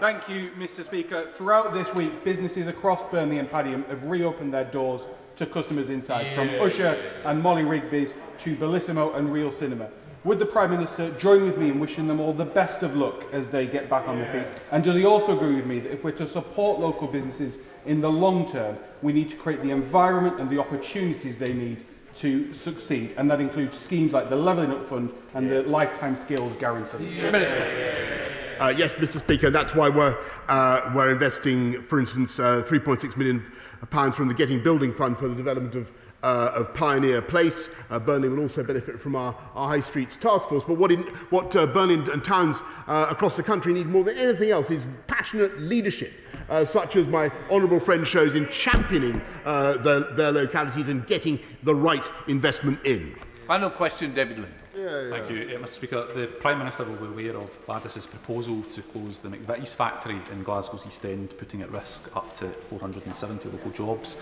Thank 0.00 0.28
you, 0.28 0.50
Mr. 0.58 0.82
Speaker. 0.82 1.28
Throughout 1.36 1.72
this 1.74 1.94
week, 1.94 2.24
businesses 2.24 2.66
across 2.66 3.04
Burnley 3.10 3.38
and 3.38 3.48
Padiham 3.48 3.86
have 3.88 4.04
reopened 4.04 4.52
their 4.52 4.64
doors 4.64 5.06
to 5.36 5.46
customers 5.46 5.90
inside, 5.90 6.26
yeah. 6.26 6.34
from 6.34 6.48
Usher 6.60 7.12
and 7.24 7.40
Molly 7.40 7.64
Rigby's 7.64 8.12
to 8.38 8.56
Bellissimo 8.56 9.14
and 9.16 9.32
Reel 9.32 9.52
Cinema. 9.52 9.88
Would 10.24 10.38
the 10.38 10.46
Prime 10.46 10.70
Minister 10.70 11.10
join 11.18 11.44
with 11.44 11.58
me 11.58 11.68
in 11.68 11.80
wishing 11.80 12.06
them 12.06 12.20
all 12.20 12.32
the 12.32 12.44
best 12.44 12.84
of 12.84 12.94
luck 12.94 13.24
as 13.32 13.48
they 13.48 13.66
get 13.66 13.90
back 13.90 14.06
on 14.06 14.18
their 14.18 14.30
feet? 14.30 14.62
And 14.70 14.84
does 14.84 14.94
he 14.94 15.04
also 15.04 15.36
agree 15.36 15.56
with 15.56 15.66
me 15.66 15.80
that 15.80 15.92
if 15.92 16.04
we're 16.04 16.12
to 16.12 16.26
support 16.28 16.78
local 16.78 17.08
businesses 17.08 17.58
in 17.86 18.00
the 18.00 18.08
long 18.08 18.48
term, 18.48 18.78
we 19.02 19.12
need 19.12 19.30
to 19.30 19.36
create 19.36 19.62
the 19.62 19.70
environment 19.70 20.38
and 20.38 20.48
the 20.48 20.60
opportunities 20.60 21.36
they 21.36 21.52
need 21.52 21.84
to 22.16 22.54
succeed? 22.54 23.14
And 23.16 23.28
that 23.32 23.40
includes 23.40 23.76
schemes 23.76 24.12
like 24.12 24.30
the 24.30 24.36
Levelling 24.36 24.70
Up 24.70 24.88
Fund 24.88 25.12
and 25.34 25.48
yeah. 25.48 25.62
the 25.62 25.68
Lifetime 25.68 26.14
Skills 26.14 26.54
Guarantee. 26.54 27.16
Yeah. 27.16 27.32
Minister. 27.32 28.28
Uh, 28.60 28.68
yes, 28.68 28.94
Mr. 28.94 29.18
Speaker, 29.18 29.50
that's 29.50 29.74
why 29.74 29.88
we're, 29.88 30.16
uh, 30.46 30.92
we're 30.94 31.10
investing, 31.10 31.82
for 31.82 31.98
instance, 31.98 32.38
uh, 32.38 32.62
£3.6 32.68 33.16
million 33.16 33.44
pounds 33.90 34.14
from 34.14 34.28
the 34.28 34.34
Getting 34.34 34.62
Building 34.62 34.94
Fund 34.94 35.18
for 35.18 35.26
the 35.26 35.34
development 35.34 35.74
of 35.74 35.90
uh, 36.22 36.52
of 36.54 36.72
Pioneer 36.74 37.22
Place. 37.22 37.68
Uh, 37.90 37.98
Burnley 37.98 38.28
will 38.28 38.40
also 38.40 38.62
benefit 38.62 39.00
from 39.00 39.16
our, 39.16 39.34
our 39.54 39.68
High 39.68 39.80
Streets 39.80 40.16
Task 40.16 40.48
Force. 40.48 40.64
But 40.64 40.76
what, 40.76 40.92
in, 40.92 41.02
what 41.30 41.54
uh, 41.56 41.66
Burnley 41.66 41.94
and 41.94 42.24
towns 42.24 42.60
uh, 42.86 43.06
across 43.10 43.36
the 43.36 43.42
country 43.42 43.72
need 43.72 43.86
more 43.86 44.04
than 44.04 44.16
anything 44.16 44.50
else 44.50 44.70
is 44.70 44.88
passionate 45.06 45.60
leadership. 45.60 46.12
Uh, 46.48 46.64
such 46.64 46.96
as 46.96 47.06
my 47.08 47.30
honourable 47.50 47.80
friend 47.80 48.06
shows 48.06 48.34
in 48.34 48.48
championing 48.48 49.22
uh, 49.44 49.74
their, 49.78 50.00
their 50.14 50.32
localities 50.32 50.88
and 50.88 51.06
getting 51.06 51.38
the 51.62 51.74
right 51.74 52.08
investment 52.26 52.78
in. 52.84 53.14
Final 53.46 53.70
question, 53.70 54.12
David 54.14 54.38
Lind. 54.38 54.54
Yeah, 54.74 55.02
yeah. 55.02 55.10
Thank 55.10 55.30
you, 55.30 55.56
uh, 55.56 55.60
Mr 55.60 55.68
Speaker. 55.68 56.08
The 56.14 56.26
Prime 56.26 56.58
Minister 56.58 56.84
will 56.84 56.96
be 56.96 57.26
aware 57.26 57.36
of 57.36 57.56
Gladys's 57.66 58.06
proposal 58.06 58.62
to 58.62 58.82
close 58.82 59.18
the 59.18 59.28
McVitie's 59.28 59.74
factory 59.74 60.20
in 60.32 60.42
Glasgow's 60.42 60.86
East 60.86 61.04
End, 61.04 61.34
putting 61.38 61.62
at 61.62 61.70
risk 61.70 62.14
up 62.16 62.32
to 62.34 62.48
470 62.48 63.50
local 63.50 63.70
jobs. 63.70 64.16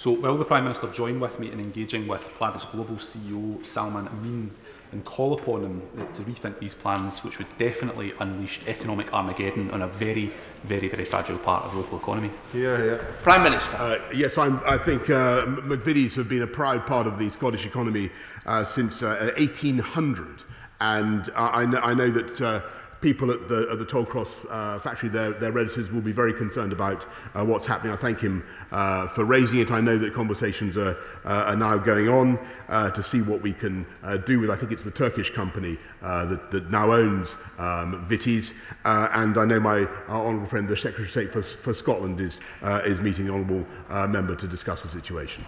So 0.00 0.12
will 0.12 0.38
the 0.38 0.46
Prime 0.46 0.64
Minister 0.64 0.86
join 0.86 1.20
with 1.20 1.38
me 1.38 1.52
in 1.52 1.60
engaging 1.60 2.08
with 2.08 2.26
Pladis 2.38 2.64
Global 2.72 2.94
CEO 2.94 3.62
Salman 3.66 4.08
Amin 4.08 4.50
and 4.92 5.04
call 5.04 5.34
upon 5.34 5.62
him 5.62 5.82
to 6.14 6.22
rethink 6.22 6.58
these 6.58 6.74
plans, 6.74 7.22
which 7.22 7.36
would 7.36 7.58
definitely 7.58 8.14
unleash 8.18 8.60
economic 8.66 9.12
Armageddon 9.12 9.70
on 9.72 9.82
a 9.82 9.86
very, 9.86 10.32
very, 10.64 10.88
very 10.88 11.04
fragile 11.04 11.36
part 11.36 11.66
of 11.66 11.72
the 11.72 11.80
local 11.80 11.98
economy? 11.98 12.30
Yeah, 12.54 12.82
yeah. 12.82 12.98
Prime 13.22 13.42
Minister. 13.42 13.76
Uh, 13.76 13.98
yes, 14.14 14.38
I'm, 14.38 14.62
I 14.64 14.78
think 14.78 15.10
uh, 15.10 15.44
McVitie's 15.44 16.14
have 16.14 16.30
been 16.30 16.40
a 16.40 16.46
proud 16.46 16.86
part 16.86 17.06
of 17.06 17.18
the 17.18 17.28
Scottish 17.28 17.66
economy 17.66 18.10
uh, 18.46 18.64
since 18.64 19.02
uh, 19.02 19.32
1800. 19.36 20.44
And 20.80 21.28
I, 21.36 21.60
I, 21.60 21.64
know, 21.66 21.78
I 21.80 21.92
know 21.92 22.10
that 22.10 22.40
uh, 22.40 22.62
people 23.00 23.30
at 23.30 23.48
the, 23.48 23.68
at 23.70 23.78
the 23.78 23.84
Tollcross 23.84 24.36
uh, 24.50 24.78
factory, 24.80 25.08
their, 25.08 25.32
their 25.32 25.52
relatives 25.52 25.90
will 25.90 26.00
be 26.00 26.12
very 26.12 26.34
concerned 26.34 26.72
about 26.72 27.06
uh, 27.34 27.44
what's 27.44 27.66
happening. 27.66 27.92
I 27.92 27.96
thank 27.96 28.20
him 28.20 28.44
uh, 28.72 29.08
for 29.08 29.24
raising 29.24 29.60
it. 29.60 29.70
I 29.70 29.80
know 29.80 29.96
that 29.98 30.12
conversations 30.12 30.76
are, 30.76 30.96
uh, 31.24 31.44
are 31.46 31.56
now 31.56 31.78
going 31.78 32.08
on 32.08 32.38
uh, 32.68 32.90
to 32.90 33.02
see 33.02 33.22
what 33.22 33.40
we 33.40 33.52
can 33.52 33.86
uh, 34.02 34.18
do 34.18 34.38
with, 34.38 34.50
I 34.50 34.56
think 34.56 34.70
it's 34.70 34.84
the 34.84 34.90
Turkish 34.90 35.30
company 35.30 35.78
that, 36.02 36.50
that 36.50 36.70
now 36.70 36.92
owns 36.92 37.36
um, 37.58 38.06
Vitties. 38.08 38.52
And 38.84 39.38
I 39.38 39.44
know 39.44 39.60
my 39.60 39.86
our 40.08 40.26
honourable 40.26 40.46
friend, 40.46 40.68
the 40.68 40.76
Secretary 40.76 41.04
of 41.04 41.10
State 41.10 41.32
for, 41.32 41.42
for 41.42 41.72
Scotland, 41.72 42.20
is, 42.20 42.40
is 42.84 43.00
meeting 43.00 43.26
the 43.26 43.32
honourable 43.32 43.66
member 44.08 44.34
to 44.36 44.46
discuss 44.46 44.82
the 44.82 44.88
situation. 44.88 45.44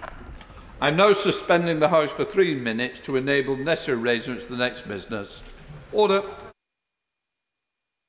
I'm 0.81 0.97
now 0.97 1.13
suspending 1.13 1.79
the 1.79 1.89
House 1.89 2.11
for 2.11 2.25
three 2.25 2.59
minutes 2.59 3.01
to 3.01 3.17
enable 3.17 3.57
necessary 3.57 3.99
arrangements 3.99 4.45
for 4.45 4.53
the 4.53 4.59
next 4.59 4.89
business. 4.89 5.43
Order. 5.93 6.23